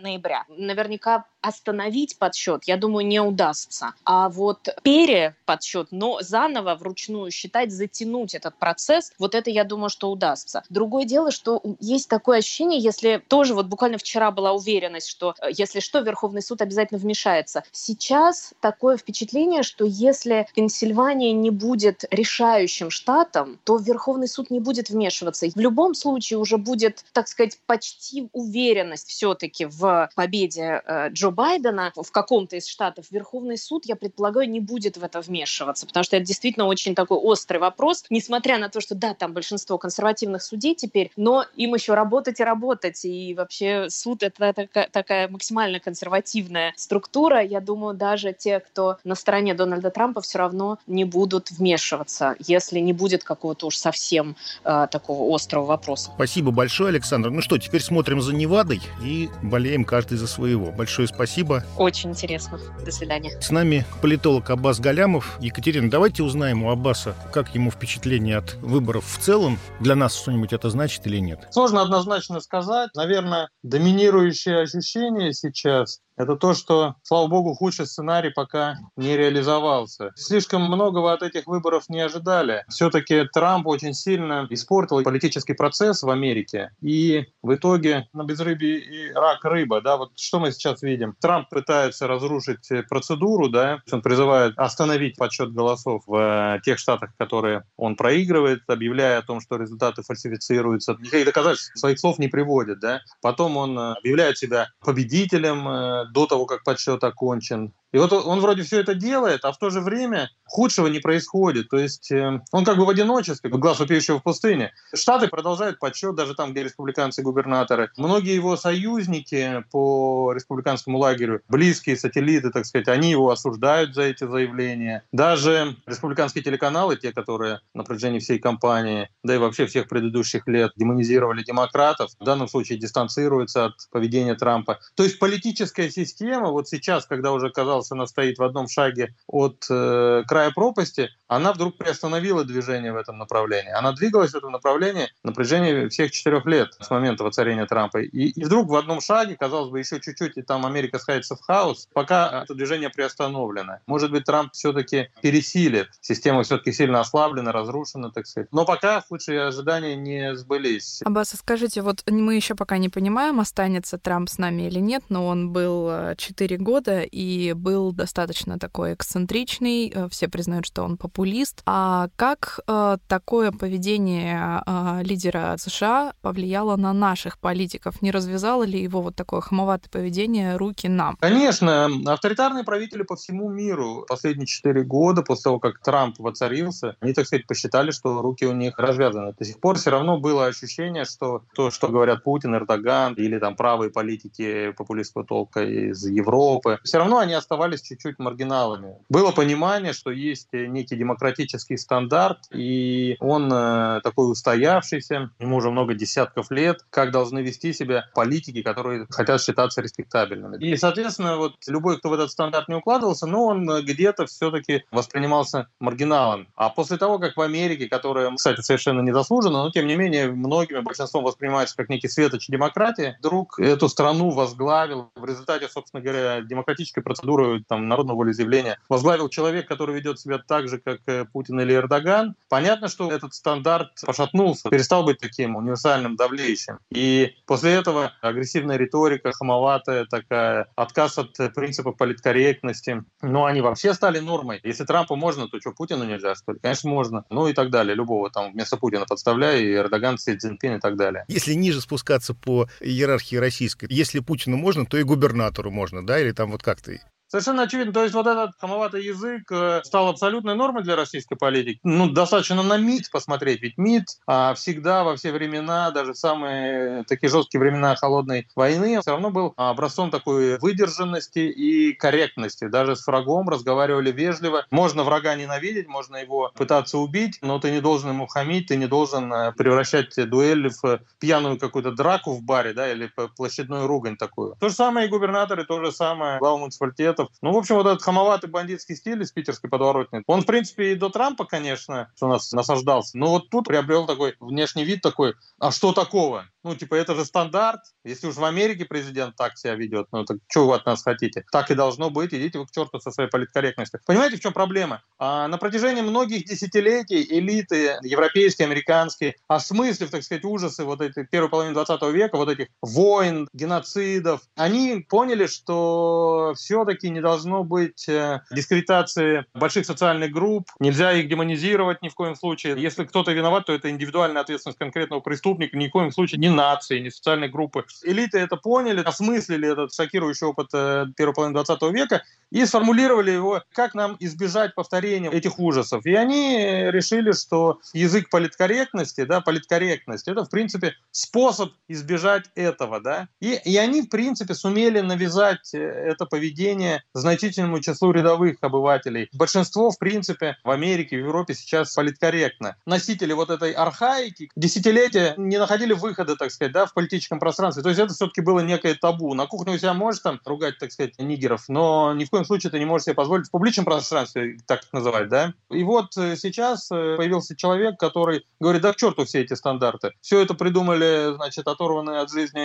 ноября. 0.01 0.45
Наверняка 0.49 1.25
остановить 1.41 2.17
подсчет, 2.17 2.63
я 2.65 2.77
думаю, 2.77 3.05
не 3.05 3.19
удастся. 3.19 3.93
А 4.03 4.29
вот 4.29 4.69
переподсчет, 4.83 5.87
но 5.91 6.19
заново 6.21 6.75
вручную 6.75 7.31
считать, 7.31 7.71
затянуть 7.71 8.35
этот 8.35 8.55
процесс, 8.57 9.13
вот 9.19 9.35
это, 9.35 9.49
я 9.49 9.63
думаю, 9.63 9.89
что 9.89 10.11
удастся. 10.11 10.63
Другое 10.69 11.05
дело, 11.05 11.31
что 11.31 11.61
есть 11.79 12.09
такое 12.09 12.39
ощущение, 12.39 12.79
если 12.79 13.21
тоже 13.27 13.53
вот 13.53 13.67
буквально 13.67 13.97
вчера 13.97 14.31
была 14.31 14.53
уверенность, 14.53 15.07
что 15.07 15.35
э, 15.41 15.49
если 15.55 15.79
что, 15.79 15.99
Верховный 15.99 16.41
суд 16.41 16.61
обязательно 16.61 16.99
вмешается. 16.99 17.63
Сейчас 17.71 18.53
такое 18.59 18.97
впечатление, 18.97 19.63
что 19.63 19.85
если 19.85 20.47
Пенсильвания 20.55 21.31
не 21.31 21.49
будет 21.49 22.03
решающим 22.11 22.89
штатом, 22.89 23.59
то 23.63 23.77
Верховный 23.77 24.27
суд 24.27 24.49
не 24.49 24.59
будет 24.59 24.89
вмешиваться. 24.89 25.47
В 25.53 25.59
любом 25.59 25.95
случае 25.95 26.39
уже 26.39 26.57
будет, 26.57 27.05
так 27.13 27.27
сказать, 27.27 27.57
почти 27.65 28.29
уверенность 28.33 29.07
все-таки 29.09 29.65
в 29.65 30.09
победе 30.15 30.81
э, 30.85 31.09
Джо 31.09 31.28
Джо 31.29 31.31
Байдена 31.31 31.91
в 31.95 32.11
каком-то 32.11 32.55
из 32.55 32.67
штатов, 32.67 33.05
Верховный 33.11 33.57
суд, 33.57 33.85
я 33.85 33.95
предполагаю, 33.95 34.49
не 34.49 34.59
будет 34.59 34.97
в 34.97 35.03
это 35.03 35.21
вмешиваться, 35.21 35.85
потому 35.85 36.03
что 36.03 36.17
это 36.17 36.25
действительно 36.25 36.65
очень 36.65 36.95
такой 36.95 37.17
острый 37.17 37.57
вопрос, 37.57 38.05
несмотря 38.09 38.57
на 38.57 38.69
то, 38.69 38.81
что 38.81 38.95
да, 38.95 39.13
там 39.13 39.33
большинство 39.33 39.77
консервативных 39.77 40.41
судей 40.41 40.75
теперь, 40.75 41.11
но 41.15 41.45
им 41.55 41.73
еще 41.73 41.93
работать 41.93 42.39
и 42.39 42.43
работать, 42.43 43.05
и 43.05 43.33
вообще 43.35 43.89
суд 43.89 44.23
это 44.23 44.53
такая, 44.53 44.89
такая 44.91 45.27
максимально 45.27 45.79
консервативная 45.79 46.73
структура, 46.75 47.41
я 47.41 47.61
думаю, 47.61 47.95
даже 47.95 48.33
те, 48.33 48.59
кто 48.59 48.97
на 49.03 49.15
стороне 49.15 49.53
Дональда 49.53 49.91
Трампа, 49.91 50.21
все 50.21 50.39
равно 50.39 50.79
не 50.87 51.05
будут 51.05 51.51
вмешиваться, 51.51 52.35
если 52.39 52.79
не 52.79 52.93
будет 52.93 53.23
какого-то 53.23 53.67
уж 53.67 53.77
совсем 53.77 54.35
э, 54.63 54.87
такого 54.91 55.33
острого 55.33 55.65
вопроса. 55.65 56.11
Спасибо 56.15 56.51
большое, 56.51 56.89
Александр. 56.89 57.29
Ну 57.29 57.41
что, 57.41 57.57
теперь 57.57 57.81
смотрим 57.81 58.21
за 58.21 58.33
Невадой 58.33 58.81
и 59.03 59.29
болеем 59.43 59.85
каждый 59.85 60.17
за 60.17 60.27
своего. 60.27 60.71
Большое 60.71 61.07
спасибо 61.07 61.18
спасибо. 61.19 61.65
Очень 61.75 62.11
интересно. 62.11 62.57
До 62.85 62.91
свидания. 62.91 63.41
С 63.41 63.51
нами 63.51 63.85
политолог 64.01 64.49
Аббас 64.51 64.79
Галямов. 64.79 65.37
Екатерина, 65.41 65.89
давайте 65.89 66.23
узнаем 66.23 66.63
у 66.63 66.71
Аббаса, 66.71 67.13
как 67.33 67.53
ему 67.53 67.71
впечатление 67.71 68.37
от 68.37 68.53
выборов 68.61 69.03
в 69.05 69.19
целом. 69.19 69.59
Для 69.81 69.95
нас 69.95 70.15
что-нибудь 70.15 70.53
это 70.53 70.69
значит 70.69 71.05
или 71.07 71.17
нет? 71.17 71.45
Сложно 71.51 71.81
однозначно 71.81 72.39
сказать. 72.39 72.91
Наверное, 72.95 73.49
доминирующее 73.63 74.61
ощущение 74.61 75.33
сейчас 75.33 75.99
это 76.19 76.35
то, 76.35 76.53
что, 76.53 76.95
слава 77.01 77.27
богу, 77.27 77.53
худший 77.53 77.87
сценарий 77.87 78.29
пока 78.29 78.77
не 78.97 79.15
реализовался. 79.15 80.11
Слишком 80.15 80.63
многого 80.63 81.13
от 81.13 81.23
этих 81.23 81.47
выборов 81.47 81.87
не 81.87 82.01
ожидали. 82.01 82.65
Все-таки 82.67 83.23
Трамп 83.33 83.67
очень 83.67 83.93
сильно 83.93 84.45
испортил 84.49 85.01
политический 85.01 85.53
процесс 85.53 86.03
в 86.03 86.09
Америке. 86.09 86.71
И 86.81 87.25
в 87.41 87.55
итоге 87.55 88.09
на 88.11 88.25
безрыбье 88.25 88.79
и 88.79 89.13
рак 89.13 89.45
рыба. 89.45 89.79
Да? 89.79 89.95
Вот 89.95 90.11
что 90.19 90.41
мы 90.41 90.51
сейчас 90.51 90.81
видим? 90.81 91.15
Трамп 91.21 91.47
пытается 91.47 92.05
разрушить 92.05 92.67
процедуру, 92.89 93.47
да? 93.47 93.79
он 93.89 94.01
призывает 94.01 94.53
остановить 94.57 95.15
подсчет 95.15 95.53
голосов 95.53 96.03
в 96.05 96.15
э, 96.15 96.59
тех 96.65 96.79
штатах, 96.79 97.11
которые 97.17 97.63
он 97.77 97.95
проигрывает, 97.95 98.63
объявляя 98.67 99.19
о 99.19 99.21
том, 99.21 99.39
что 99.39 99.55
результаты 99.55 100.01
фальсифицируются. 100.03 100.97
Никаких 100.99 101.27
доказательств 101.27 101.79
своих 101.79 101.97
слов 101.97 102.19
не 102.19 102.27
приводит. 102.27 102.81
Да? 102.81 102.99
Потом 103.21 103.55
он 103.55 103.79
э, 103.79 103.93
объявляет 103.93 104.37
себя 104.37 104.67
победителем 104.83 105.65
э, 105.65 106.08
до 106.11 106.25
того, 106.27 106.45
как 106.45 106.63
подсчет 106.63 107.03
окончен. 107.03 107.73
И 107.91 107.97
вот 107.97 108.13
он 108.13 108.39
вроде 108.39 108.63
все 108.63 108.79
это 108.79 108.93
делает, 108.93 109.45
а 109.45 109.51
в 109.51 109.57
то 109.57 109.69
же 109.69 109.81
время 109.81 110.29
худшего 110.45 110.87
не 110.87 110.99
происходит. 110.99 111.69
То 111.69 111.77
есть 111.77 112.11
э, 112.11 112.41
он 112.51 112.65
как 112.65 112.77
бы 112.77 112.85
в 112.85 112.89
одиночестве, 112.89 113.49
глаз 113.49 113.79
вопиющего 113.79 114.19
в 114.19 114.23
пустыне. 114.23 114.73
Штаты 114.93 115.27
продолжают 115.27 115.79
подсчет, 115.79 116.15
даже 116.15 116.35
там, 116.35 116.51
где 116.51 116.63
республиканцы 116.63 117.21
губернаторы. 117.21 117.91
Многие 117.97 118.35
его 118.35 118.57
союзники 118.57 119.63
по 119.71 120.33
республиканскому 120.33 120.97
лагерю, 120.97 121.41
близкие 121.47 121.97
сателлиты, 121.97 122.49
так 122.51 122.65
сказать, 122.65 122.87
они 122.87 123.11
его 123.11 123.29
осуждают 123.29 123.95
за 123.95 124.03
эти 124.03 124.25
заявления. 124.25 125.03
Даже 125.11 125.75
республиканские 125.85 126.43
телеканалы, 126.43 126.97
те, 126.97 127.11
которые 127.13 127.59
на 127.73 127.83
протяжении 127.83 128.19
всей 128.19 128.39
кампании, 128.39 129.09
да 129.23 129.35
и 129.35 129.37
вообще 129.37 129.65
всех 129.65 129.87
предыдущих 129.87 130.47
лет 130.47 130.71
демонизировали 130.75 131.43
демократов, 131.43 132.11
в 132.19 132.23
данном 132.23 132.47
случае 132.47 132.79
дистанцируются 132.79 133.65
от 133.65 133.73
поведения 133.91 134.35
Трампа. 134.35 134.79
То 134.95 135.03
есть 135.03 135.19
политическая 135.19 135.89
система 135.89 136.49
вот 136.49 136.67
сейчас, 136.67 137.05
когда 137.05 137.31
уже 137.31 137.49
казалось, 137.49 137.78
она 137.91 138.07
стоит 138.07 138.37
в 138.37 138.43
одном 138.43 138.67
шаге 138.67 139.15
от 139.27 139.65
э, 139.69 140.23
края 140.27 140.51
пропасти, 140.51 141.09
она 141.27 141.53
вдруг 141.53 141.77
приостановила 141.77 142.43
движение 142.43 142.91
в 142.91 142.97
этом 142.97 143.17
направлении. 143.17 143.71
Она 143.71 143.91
двигалась 143.91 144.31
в 144.31 144.35
этом 144.35 144.51
направлении 144.51 145.09
на 145.23 145.31
протяжении 145.31 145.87
всех 145.87 146.11
четырех 146.11 146.45
лет 146.45 146.69
с 146.79 146.89
момента 146.89 147.23
воцарения 147.23 147.65
Трампа. 147.65 147.99
И, 148.01 148.29
и 148.29 148.43
вдруг 148.43 148.69
в 148.69 148.75
одном 148.75 148.99
шаге, 148.99 149.37
казалось 149.37 149.69
бы, 149.69 149.79
еще 149.79 149.99
чуть-чуть, 149.99 150.37
и 150.37 150.41
там 150.41 150.65
Америка 150.65 150.97
сходится 150.97 151.35
в 151.35 151.41
хаос, 151.41 151.87
пока 151.93 152.43
это 152.43 152.55
движение 152.55 152.89
приостановлено. 152.89 153.77
Может 153.85 154.11
быть, 154.11 154.25
Трамп 154.25 154.53
все-таки 154.53 155.09
пересилит. 155.21 155.89
Система 156.01 156.41
все-таки 156.41 156.71
сильно 156.71 156.99
ослаблена, 156.99 157.51
разрушена, 157.51 158.11
так 158.11 158.25
сказать. 158.25 158.49
Но 158.51 158.65
пока 158.65 159.01
худшие 159.01 159.43
ожидания 159.43 159.95
не 159.95 160.35
сбылись. 160.35 161.01
Аббас, 161.05 161.35
скажите, 161.37 161.83
вот 161.83 162.03
мы 162.09 162.35
еще 162.35 162.55
пока 162.55 162.79
не 162.79 162.89
понимаем, 162.89 163.39
останется 163.39 163.99
Трамп 163.99 164.29
с 164.29 164.39
нами 164.39 164.63
или 164.63 164.79
нет, 164.79 165.03
но 165.09 165.27
он 165.27 165.51
был 165.51 166.15
4 166.15 166.55
э, 166.55 166.59
года 166.59 167.01
и 167.01 167.53
был 167.53 167.68
достаточно 167.91 168.59
такой 168.59 168.93
эксцентричный. 168.93 169.91
Э, 169.93 170.07
все 170.09 170.27
признают, 170.27 170.65
что 170.65 170.83
он 170.83 170.97
популист. 170.97 171.61
А 171.65 172.09
как 172.15 172.59
э, 172.67 172.97
такое 173.07 173.51
поведение 173.51 174.63
лидера 175.01 175.55
США 175.57 176.13
повлияло 176.21 176.75
на 176.75 176.93
наших 176.93 177.39
политиков? 177.39 178.01
Не 178.01 178.11
развязало 178.11 178.63
ли 178.63 178.81
его 178.81 179.01
вот 179.01 179.15
такое 179.15 179.41
хамоватое 179.41 179.89
поведение 179.91 180.57
руки 180.57 180.87
нам? 180.87 181.17
Конечно. 181.19 181.89
Авторитарные 182.05 182.63
правители 182.63 183.03
по 183.03 183.15
всему 183.15 183.49
миру 183.49 184.05
последние 184.07 184.47
4 184.47 184.83
года, 184.83 185.21
после 185.21 185.43
того, 185.43 185.59
как 185.59 185.79
Трамп 185.79 186.19
воцарился, 186.19 186.95
они, 186.99 187.13
так 187.13 187.25
сказать, 187.25 187.47
посчитали, 187.47 187.91
что 187.91 188.21
руки 188.21 188.45
у 188.45 188.53
них 188.53 188.77
развязаны. 188.77 189.33
До 189.37 189.45
сих 189.45 189.59
пор 189.59 189.77
все 189.77 189.91
равно 189.91 190.19
было 190.19 190.45
ощущение, 190.45 191.05
что 191.05 191.43
то, 191.53 191.71
что 191.71 191.87
говорят 191.87 192.23
Путин, 192.23 192.55
Эрдоган 192.55 193.13
или 193.13 193.39
там 193.39 193.55
правые 193.55 193.91
политики 193.91 194.71
популистского 194.71 195.25
толка 195.25 195.63
из 195.63 196.05
Европы, 196.05 196.79
все 196.83 196.97
равно 196.97 197.19
они 197.19 197.33
оставались 197.33 197.58
чуть-чуть 197.67 198.19
маргиналами. 198.19 198.95
Было 199.09 199.31
понимание, 199.31 199.93
что 199.93 200.11
есть 200.11 200.49
некий 200.51 200.95
демократический 200.95 201.77
стандарт, 201.77 202.39
и 202.51 203.15
он 203.19 203.51
э, 203.51 204.01
такой 204.03 204.31
устоявшийся, 204.31 205.31
ему 205.39 205.57
уже 205.57 205.71
много 205.71 205.93
десятков 205.93 206.51
лет, 206.51 206.85
как 206.89 207.11
должны 207.11 207.39
вести 207.39 207.73
себя 207.73 208.05
политики, 208.13 208.61
которые 208.61 209.07
хотят 209.09 209.41
считаться 209.41 209.81
респектабельными. 209.81 210.63
И, 210.63 210.77
соответственно, 210.77 211.37
вот 211.37 211.55
любой, 211.67 211.99
кто 211.99 212.09
в 212.09 212.13
этот 212.13 212.31
стандарт 212.31 212.67
не 212.67 212.75
укладывался, 212.75 213.25
но 213.27 213.45
он 213.45 213.65
где-то 213.83 214.25
все-таки 214.25 214.83
воспринимался 214.91 215.67
маргиналом. 215.79 216.47
А 216.55 216.69
после 216.69 216.97
того, 216.97 217.19
как 217.19 217.37
в 217.37 217.41
Америке, 217.41 217.87
которая, 217.87 218.33
кстати, 218.35 218.61
совершенно 218.61 219.01
незаслуженно, 219.01 219.63
но 219.63 219.71
тем 219.71 219.87
не 219.87 219.95
менее 219.95 220.31
многими 220.31 220.79
большинством 220.79 221.23
воспринимается 221.23 221.75
как 221.75 221.89
некий 221.89 222.07
светоч 222.07 222.47
демократии, 222.47 223.15
вдруг 223.19 223.59
эту 223.59 223.89
страну 223.89 224.29
возглавил 224.29 225.11
в 225.15 225.25
результате, 225.25 225.67
собственно 225.67 226.01
говоря, 226.01 226.41
демократической 226.41 227.01
процедуры 227.01 227.48
там, 227.67 227.87
народного 227.87 228.17
волеизъявления, 228.17 228.79
возглавил 228.89 229.29
человек, 229.29 229.67
который 229.67 229.95
ведет 229.95 230.19
себя 230.19 230.37
так 230.37 230.67
же, 230.67 230.79
как 230.79 230.99
э, 231.07 231.25
Путин 231.25 231.59
или 231.59 231.73
Эрдоган. 231.73 232.35
Понятно, 232.49 232.87
что 232.87 233.11
этот 233.11 233.33
стандарт 233.33 233.89
пошатнулся, 234.05 234.69
перестал 234.69 235.03
быть 235.03 235.19
таким 235.19 235.55
универсальным, 235.55 236.15
давлеющим. 236.15 236.79
И 236.91 237.35
после 237.45 237.73
этого 237.73 238.13
агрессивная 238.21 238.77
риторика, 238.77 239.31
хамоватая 239.31 240.05
такая, 240.05 240.67
отказ 240.75 241.17
от 241.17 241.35
принципа 241.53 241.91
политкорректности, 241.91 243.03
ну, 243.21 243.45
они 243.45 243.61
вообще 243.61 243.93
стали 243.93 244.19
нормой. 244.19 244.59
Если 244.63 244.85
Трампу 244.85 245.15
можно, 245.15 245.47
то 245.47 245.59
что, 245.59 245.71
Путину 245.71 246.03
нельзя, 246.05 246.35
что 246.35 246.53
ли? 246.53 246.59
Конечно, 246.59 246.89
можно. 246.89 247.25
Ну 247.29 247.47
и 247.47 247.53
так 247.53 247.69
далее. 247.69 247.95
Любого 247.95 248.29
там 248.29 248.51
вместо 248.51 248.77
Путина 248.77 249.05
подставляй, 249.05 249.63
и 249.63 249.73
Эрдоган, 249.73 250.17
Си 250.17 250.37
Цзиньпин 250.37 250.75
и 250.75 250.79
так 250.79 250.95
далее. 250.95 251.25
Если 251.27 251.53
ниже 251.53 251.81
спускаться 251.81 252.33
по 252.33 252.67
иерархии 252.79 253.35
российской, 253.35 253.87
если 253.89 254.19
Путину 254.19 254.57
можно, 254.57 254.85
то 254.85 254.97
и 254.97 255.03
губернатору 255.03 255.71
можно, 255.71 256.05
да, 256.05 256.19
или 256.19 256.31
там 256.31 256.51
вот 256.51 256.63
как-то 256.63 256.93
Совершенно 257.29 257.63
очевидно. 257.63 257.93
То 257.93 258.03
есть 258.03 258.15
вот 258.15 258.25
этот 258.25 258.51
хамоватый 258.59 259.03
язык 259.03 259.51
э, 259.51 259.81
стал 259.83 260.09
абсолютной 260.09 260.55
нормой 260.55 260.83
для 260.83 260.95
российской 260.95 261.35
политики. 261.35 261.79
Ну, 261.83 262.09
достаточно 262.09 262.63
на 262.63 262.77
МИД 262.77 263.11
посмотреть. 263.11 263.61
Ведь 263.61 263.77
МИД 263.77 264.05
а, 264.25 264.55
всегда, 264.55 265.03
во 265.03 265.15
все 265.15 265.31
времена, 265.31 265.91
даже 265.91 266.13
в 266.13 266.17
самые 266.17 267.03
такие 267.03 267.29
жесткие 267.29 267.61
времена 267.61 267.95
холодной 267.95 268.47
войны, 268.55 268.99
все 269.01 269.11
равно 269.11 269.29
был 269.29 269.53
образцом 269.57 270.09
такой 270.09 270.57
выдержанности 270.57 271.39
и 271.39 271.93
корректности. 271.93 272.67
Даже 272.67 272.95
с 272.95 273.05
врагом 273.05 273.47
разговаривали 273.47 274.11
вежливо. 274.11 274.65
Можно 274.71 275.03
врага 275.03 275.35
ненавидеть, 275.35 275.87
можно 275.87 276.15
его 276.15 276.51
пытаться 276.55 276.97
убить, 276.97 277.37
но 277.43 277.59
ты 277.59 277.69
не 277.69 277.79
должен 277.79 278.09
ему 278.09 278.25
хамить, 278.25 278.67
ты 278.67 278.75
не 278.75 278.87
должен 278.87 279.31
э, 279.31 279.51
превращать 279.51 280.15
дуэль 280.15 280.69
в 280.81 280.99
пьяную 281.19 281.59
какую-то 281.59 281.91
драку 281.91 282.33
в 282.33 282.41
баре, 282.41 282.73
да, 282.73 282.91
или 282.91 283.11
площадную 283.35 283.85
ругань 283.85 284.17
такую. 284.17 284.55
То 284.59 284.69
же 284.69 284.75
самое 284.75 285.05
и 285.05 285.09
губернаторы, 285.09 285.63
то 285.63 285.83
же 285.83 285.91
самое 285.91 286.39
глава 286.39 286.57
муниципалитета 286.57 287.18
Советов. 287.19 287.35
Ну, 287.41 287.51
в 287.53 287.57
общем, 287.57 287.75
вот 287.75 287.87
этот 287.87 288.01
хамоватый 288.01 288.49
бандитский 288.49 288.95
стиль 288.95 289.21
из 289.21 289.31
питерской 289.31 289.69
подворотни, 289.69 290.23
он, 290.27 290.41
в 290.41 290.45
принципе, 290.45 290.93
и 290.93 290.95
до 290.95 291.09
Трампа, 291.09 291.45
конечно, 291.45 292.11
что 292.15 292.27
нас 292.27 292.51
насаждался, 292.51 293.17
но 293.17 293.29
вот 293.29 293.49
тут 293.49 293.65
приобрел 293.65 294.05
такой 294.05 294.35
внешний 294.39 294.83
вид 294.83 295.01
такой, 295.01 295.33
а 295.59 295.71
что 295.71 295.93
такого? 295.93 296.45
Ну, 296.63 296.75
типа, 296.75 296.95
это 296.95 297.15
же 297.15 297.23
стандарт. 297.23 297.81
Если 298.03 298.27
уж 298.27 298.35
в 298.35 298.43
Америке 298.43 298.85
президент 298.85 299.35
так 299.37 299.57
себя 299.57 299.75
ведет, 299.75 300.07
ну, 300.11 300.25
так 300.25 300.37
что 300.49 300.67
вы 300.67 300.75
от 300.75 300.85
нас 300.85 301.03
хотите? 301.03 301.45
Так 301.51 301.71
и 301.71 301.75
должно 301.75 302.09
быть. 302.09 302.33
Идите 302.33 302.59
вы 302.59 302.65
к 302.65 302.71
черту 302.71 302.99
со 302.99 303.11
своей 303.11 303.29
политкорректностью. 303.29 304.01
Понимаете, 304.05 304.37
в 304.37 304.41
чем 304.41 304.51
проблема? 304.51 305.01
А, 305.17 305.47
на 305.47 305.57
протяжении 305.57 306.01
многих 306.01 306.45
десятилетий 306.45 307.25
элиты 307.29 307.97
европейские, 308.03 308.65
американские, 308.65 309.35
осмыслив, 309.47 310.09
так 310.09 310.23
сказать, 310.23 310.43
ужасы 310.43 310.83
вот 310.83 311.01
этой 311.01 311.25
первой 311.25 311.49
половины 311.49 311.73
20 311.73 312.01
века, 312.13 312.35
вот 312.35 312.49
этих 312.49 312.67
войн, 312.81 313.47
геноцидов, 313.53 314.41
они 314.55 315.05
поняли, 315.07 315.47
что 315.47 316.53
все-таки 316.57 317.09
не 317.09 317.21
должно 317.21 317.63
быть 317.63 318.07
э, 318.09 318.41
дискредитации 318.51 319.45
больших 319.53 319.85
социальных 319.85 320.31
групп, 320.31 320.69
нельзя 320.79 321.13
их 321.13 321.29
демонизировать 321.29 322.01
ни 322.01 322.09
в 322.09 322.15
коем 322.15 322.35
случае. 322.35 322.81
Если 322.81 323.05
кто-то 323.05 323.31
виноват, 323.31 323.65
то 323.65 323.73
это 323.73 323.89
индивидуальная 323.89 324.41
ответственность 324.41 324.79
конкретного 324.79 325.21
преступника, 325.21 325.77
ни 325.77 325.87
в 325.87 325.91
коем 325.91 326.11
случае 326.11 326.39
не 326.39 326.49
нации, 326.59 326.99
не 326.99 327.09
социальной 327.09 327.47
группы. 327.47 327.85
Элиты 328.03 328.37
это 328.37 328.57
поняли, 328.57 329.01
осмыслили 329.01 329.71
этот 329.71 329.93
шокирующий 329.93 330.47
опыт 330.47 330.67
э, 330.73 331.05
первой 331.15 331.33
половины 331.33 331.55
20 331.55 331.81
века 331.93 332.23
и 332.51 332.65
сформулировали 332.65 333.31
его, 333.31 333.63
как 333.73 333.93
нам 333.93 334.17
избежать 334.19 334.75
повторения 334.75 335.29
этих 335.29 335.59
ужасов. 335.59 336.05
И 336.05 336.13
они 336.13 336.91
решили, 336.91 337.31
что 337.31 337.79
язык 337.93 338.29
политкорректности, 338.29 339.23
да, 339.23 339.39
политкорректность, 339.41 340.27
это, 340.27 340.43
в 340.43 340.49
принципе, 340.49 340.95
способ 341.11 341.71
избежать 341.87 342.45
этого, 342.55 342.99
да. 342.99 343.29
И, 343.39 343.59
и 343.63 343.77
они, 343.77 344.01
в 344.01 344.09
принципе, 344.09 344.53
сумели 344.53 344.99
навязать 344.99 345.73
э, 345.73 345.77
это 345.77 346.25
поведение 346.25 347.03
значительному 347.13 347.79
числу 347.79 348.11
рядовых 348.11 348.57
обывателей. 348.61 349.29
Большинство, 349.33 349.91
в 349.91 349.99
принципе, 349.99 350.57
в 350.63 350.71
Америке, 350.71 351.17
в 351.17 351.19
Европе 351.19 351.53
сейчас 351.53 351.93
политкорректно. 351.93 352.75
Носители 352.85 353.33
вот 353.33 353.49
этой 353.49 353.71
архаики 353.71 354.49
десятилетия 354.55 355.35
не 355.37 355.57
находили 355.57 355.93
выхода, 355.93 356.35
так 356.39 356.51
сказать, 356.51 356.73
да, 356.73 356.85
в 356.85 356.93
политическом 356.93 357.39
пространстве. 357.39 357.83
То 357.83 357.89
есть 357.89 357.99
это 357.99 358.13
все-таки 358.13 358.41
было 358.41 358.61
некое 358.61 358.95
табу. 358.95 359.33
На 359.33 359.45
кухне 359.45 359.73
у 359.73 359.77
себя 359.77 359.93
можешь 359.93 360.21
там 360.21 360.39
ругать, 360.45 360.77
так 360.79 360.91
сказать, 360.91 361.19
нигеров, 361.19 361.65
но 361.67 362.13
ни 362.13 362.25
в 362.25 362.29
коем 362.29 362.45
случае 362.45 362.71
ты 362.71 362.79
не 362.79 362.85
можешь 362.85 363.05
себе 363.05 363.15
позволить 363.15 363.47
в 363.47 363.51
публичном 363.51 363.85
пространстве, 363.85 364.57
так 364.65 364.81
называть, 364.91 365.29
да. 365.29 365.53
И 365.69 365.83
вот 365.83 366.17
э, 366.17 366.35
сейчас 366.35 366.89
э, 366.91 367.15
появился 367.17 367.55
человек, 367.55 367.99
который 367.99 368.45
говорит, 368.59 368.81
да 368.81 368.93
к 368.93 368.95
черту 368.95 369.25
все 369.25 369.41
эти 369.41 369.53
стандарты. 369.53 370.13
Все 370.21 370.39
это 370.39 370.53
придумали, 370.53 371.35
значит, 371.35 371.67
оторванные 371.67 372.21
от 372.21 372.31
жизни 372.31 372.61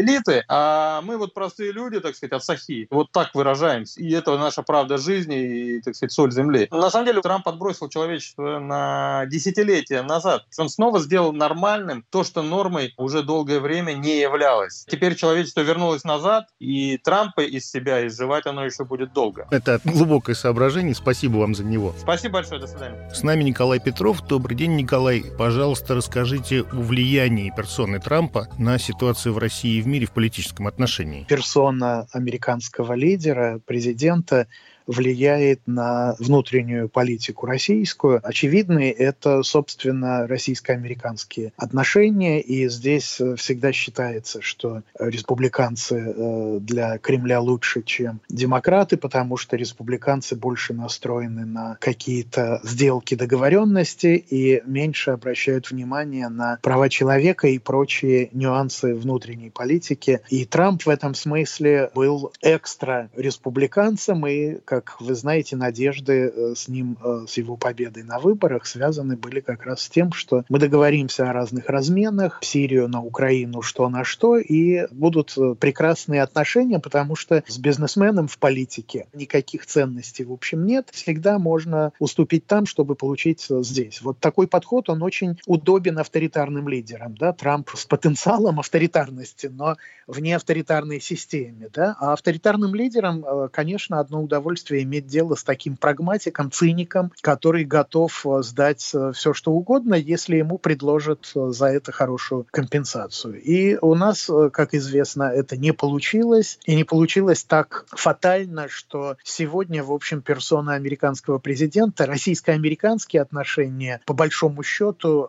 элиты, 0.00 0.44
а 0.48 1.00
мы 1.02 1.16
вот 1.16 1.34
простые 1.34 1.72
люди, 1.72 2.00
так 2.00 2.16
сказать, 2.16 2.32
от 2.32 2.44
сахи, 2.44 2.88
вот 2.90 3.12
так 3.12 3.34
выражаемся. 3.34 4.00
И 4.00 4.10
это 4.12 4.36
наша 4.38 4.62
правда 4.62 4.98
жизни 4.98 5.76
и, 5.76 5.80
так 5.80 5.94
сказать, 5.94 6.12
соль 6.12 6.32
земли. 6.32 6.68
На 6.70 6.90
самом 6.90 7.06
деле 7.06 7.20
Трамп 7.20 7.44
подбросил 7.44 7.88
человечество 7.88 8.58
на 8.58 9.26
десятилетия 9.26 10.02
назад. 10.02 10.46
Он 10.58 10.68
снова 10.68 10.98
сделал 10.98 11.32
нормальным 11.32 12.04
то, 12.10 12.24
что 12.24 12.42
нормой 12.42 12.94
уже 12.96 13.11
уже 13.12 13.22
долгое 13.22 13.60
время 13.60 13.92
не 13.92 14.20
являлось. 14.20 14.86
Теперь 14.88 15.14
человечество 15.14 15.60
вернулось 15.60 16.04
назад, 16.04 16.46
и 16.58 16.96
Трампа 16.98 17.42
из 17.42 17.70
себя 17.70 18.06
изживать 18.06 18.46
оно 18.46 18.64
еще 18.64 18.84
будет 18.84 19.12
долго. 19.12 19.46
Это 19.50 19.80
глубокое 19.84 20.34
соображение. 20.34 20.94
Спасибо 20.94 21.38
вам 21.38 21.54
за 21.54 21.64
него. 21.64 21.94
Спасибо 21.98 22.34
большое. 22.34 22.60
До 22.60 22.66
свидания. 22.66 23.10
С 23.12 23.22
нами 23.22 23.44
Николай 23.44 23.80
Петров. 23.80 24.26
Добрый 24.26 24.56
день, 24.56 24.76
Николай. 24.76 25.24
Пожалуйста, 25.38 25.94
расскажите 25.94 26.62
о 26.62 26.64
влиянии 26.76 27.52
персоны 27.54 28.00
Трампа 28.00 28.48
на 28.58 28.78
ситуацию 28.78 29.34
в 29.34 29.38
России 29.38 29.78
и 29.78 29.82
в 29.82 29.86
мире 29.86 30.06
в 30.06 30.12
политическом 30.12 30.66
отношении. 30.66 31.24
Персона 31.28 32.06
американского 32.12 32.94
лидера, 32.94 33.60
президента 33.66 34.46
влияет 34.86 35.60
на 35.66 36.14
внутреннюю 36.18 36.88
политику 36.88 37.46
российскую. 37.46 38.20
Очевидный 38.22 38.90
это, 38.90 39.42
собственно, 39.42 40.26
российско-американские 40.26 41.52
отношения, 41.56 42.40
и 42.40 42.68
здесь 42.68 43.20
э, 43.20 43.36
всегда 43.36 43.72
считается, 43.72 44.40
что 44.42 44.82
республиканцы 44.98 45.96
э, 45.96 46.58
для 46.60 46.98
Кремля 46.98 47.40
лучше, 47.40 47.82
чем 47.82 48.20
демократы, 48.28 48.96
потому 48.96 49.36
что 49.36 49.56
республиканцы 49.56 50.36
больше 50.36 50.74
настроены 50.74 51.44
на 51.44 51.76
какие-то 51.80 52.60
сделки, 52.62 53.14
договоренности 53.14 54.24
и 54.28 54.62
меньше 54.66 55.10
обращают 55.10 55.70
внимание 55.70 56.28
на 56.28 56.58
права 56.62 56.88
человека 56.88 57.48
и 57.48 57.58
прочие 57.58 58.28
нюансы 58.32 58.94
внутренней 58.94 59.50
политики. 59.50 60.20
И 60.28 60.44
Трамп 60.44 60.82
в 60.82 60.88
этом 60.88 61.14
смысле 61.14 61.90
был 61.94 62.32
экстра 62.40 63.10
республиканцем 63.16 64.26
и, 64.26 64.56
как 64.72 65.02
вы 65.02 65.14
знаете, 65.14 65.54
надежды 65.54 66.32
э, 66.34 66.54
с 66.56 66.66
ним, 66.66 66.96
э, 67.04 67.26
с 67.28 67.36
его 67.36 67.58
победой 67.58 68.04
на 68.04 68.18
выборах 68.18 68.64
связаны 68.64 69.18
были 69.18 69.40
как 69.40 69.66
раз 69.66 69.82
с 69.82 69.88
тем, 69.90 70.12
что 70.12 70.46
мы 70.48 70.58
договоримся 70.58 71.28
о 71.28 71.34
разных 71.34 71.68
разменах, 71.68 72.38
Сирию 72.40 72.88
на 72.88 73.02
Украину 73.02 73.60
что 73.60 73.90
на 73.90 74.02
что, 74.02 74.38
и 74.38 74.86
будут 74.90 75.34
э, 75.36 75.54
прекрасные 75.60 76.22
отношения, 76.22 76.78
потому 76.78 77.16
что 77.16 77.44
с 77.46 77.58
бизнесменом 77.58 78.28
в 78.28 78.38
политике 78.38 79.08
никаких 79.12 79.66
ценностей, 79.66 80.24
в 80.24 80.32
общем, 80.32 80.64
нет. 80.64 80.88
Всегда 80.90 81.38
можно 81.38 81.92
уступить 81.98 82.46
там, 82.46 82.64
чтобы 82.64 82.94
получить 82.94 83.46
здесь. 83.50 84.00
Вот 84.00 84.20
такой 84.20 84.48
подход, 84.48 84.88
он 84.88 85.02
очень 85.02 85.38
удобен 85.46 85.98
авторитарным 85.98 86.66
лидерам. 86.66 87.14
Да? 87.14 87.34
Трамп 87.34 87.68
с 87.74 87.84
потенциалом 87.84 88.58
авторитарности, 88.58 89.48
но 89.48 89.76
в 90.06 90.18
неавторитарной 90.18 90.98
системе. 90.98 91.68
Да? 91.74 91.94
А 92.00 92.14
авторитарным 92.14 92.74
лидерам, 92.74 93.50
конечно, 93.52 94.00
одно 94.00 94.22
удовольствие 94.22 94.61
удовольствие 94.62 94.82
иметь 94.82 95.06
дело 95.06 95.34
с 95.34 95.44
таким 95.44 95.76
прагматиком, 95.76 96.50
циником, 96.50 97.12
который 97.20 97.64
готов 97.64 98.24
э, 98.26 98.42
сдать 98.42 98.90
э, 98.94 99.12
все, 99.14 99.32
что 99.34 99.52
угодно, 99.52 99.94
если 99.94 100.36
ему 100.36 100.58
предложат 100.58 101.32
э, 101.34 101.50
за 101.50 101.66
это 101.66 101.92
хорошую 101.92 102.46
компенсацию. 102.50 103.40
И 103.42 103.76
у 103.80 103.94
нас, 103.94 104.30
как 104.52 104.74
известно, 104.74 105.24
это 105.24 105.56
не 105.56 105.72
получилось. 105.72 106.58
И 106.64 106.76
не 106.76 106.84
получилось 106.84 107.44
так 107.44 107.86
фатально, 107.88 108.68
что 108.68 109.16
сегодня, 109.24 109.82
в 109.82 109.92
общем, 109.92 110.22
персона 110.22 110.74
американского 110.74 111.38
президента, 111.38 112.06
российско-американские 112.06 113.22
отношения, 113.22 114.00
по 114.06 114.14
большому 114.14 114.62
счету, 114.62 115.28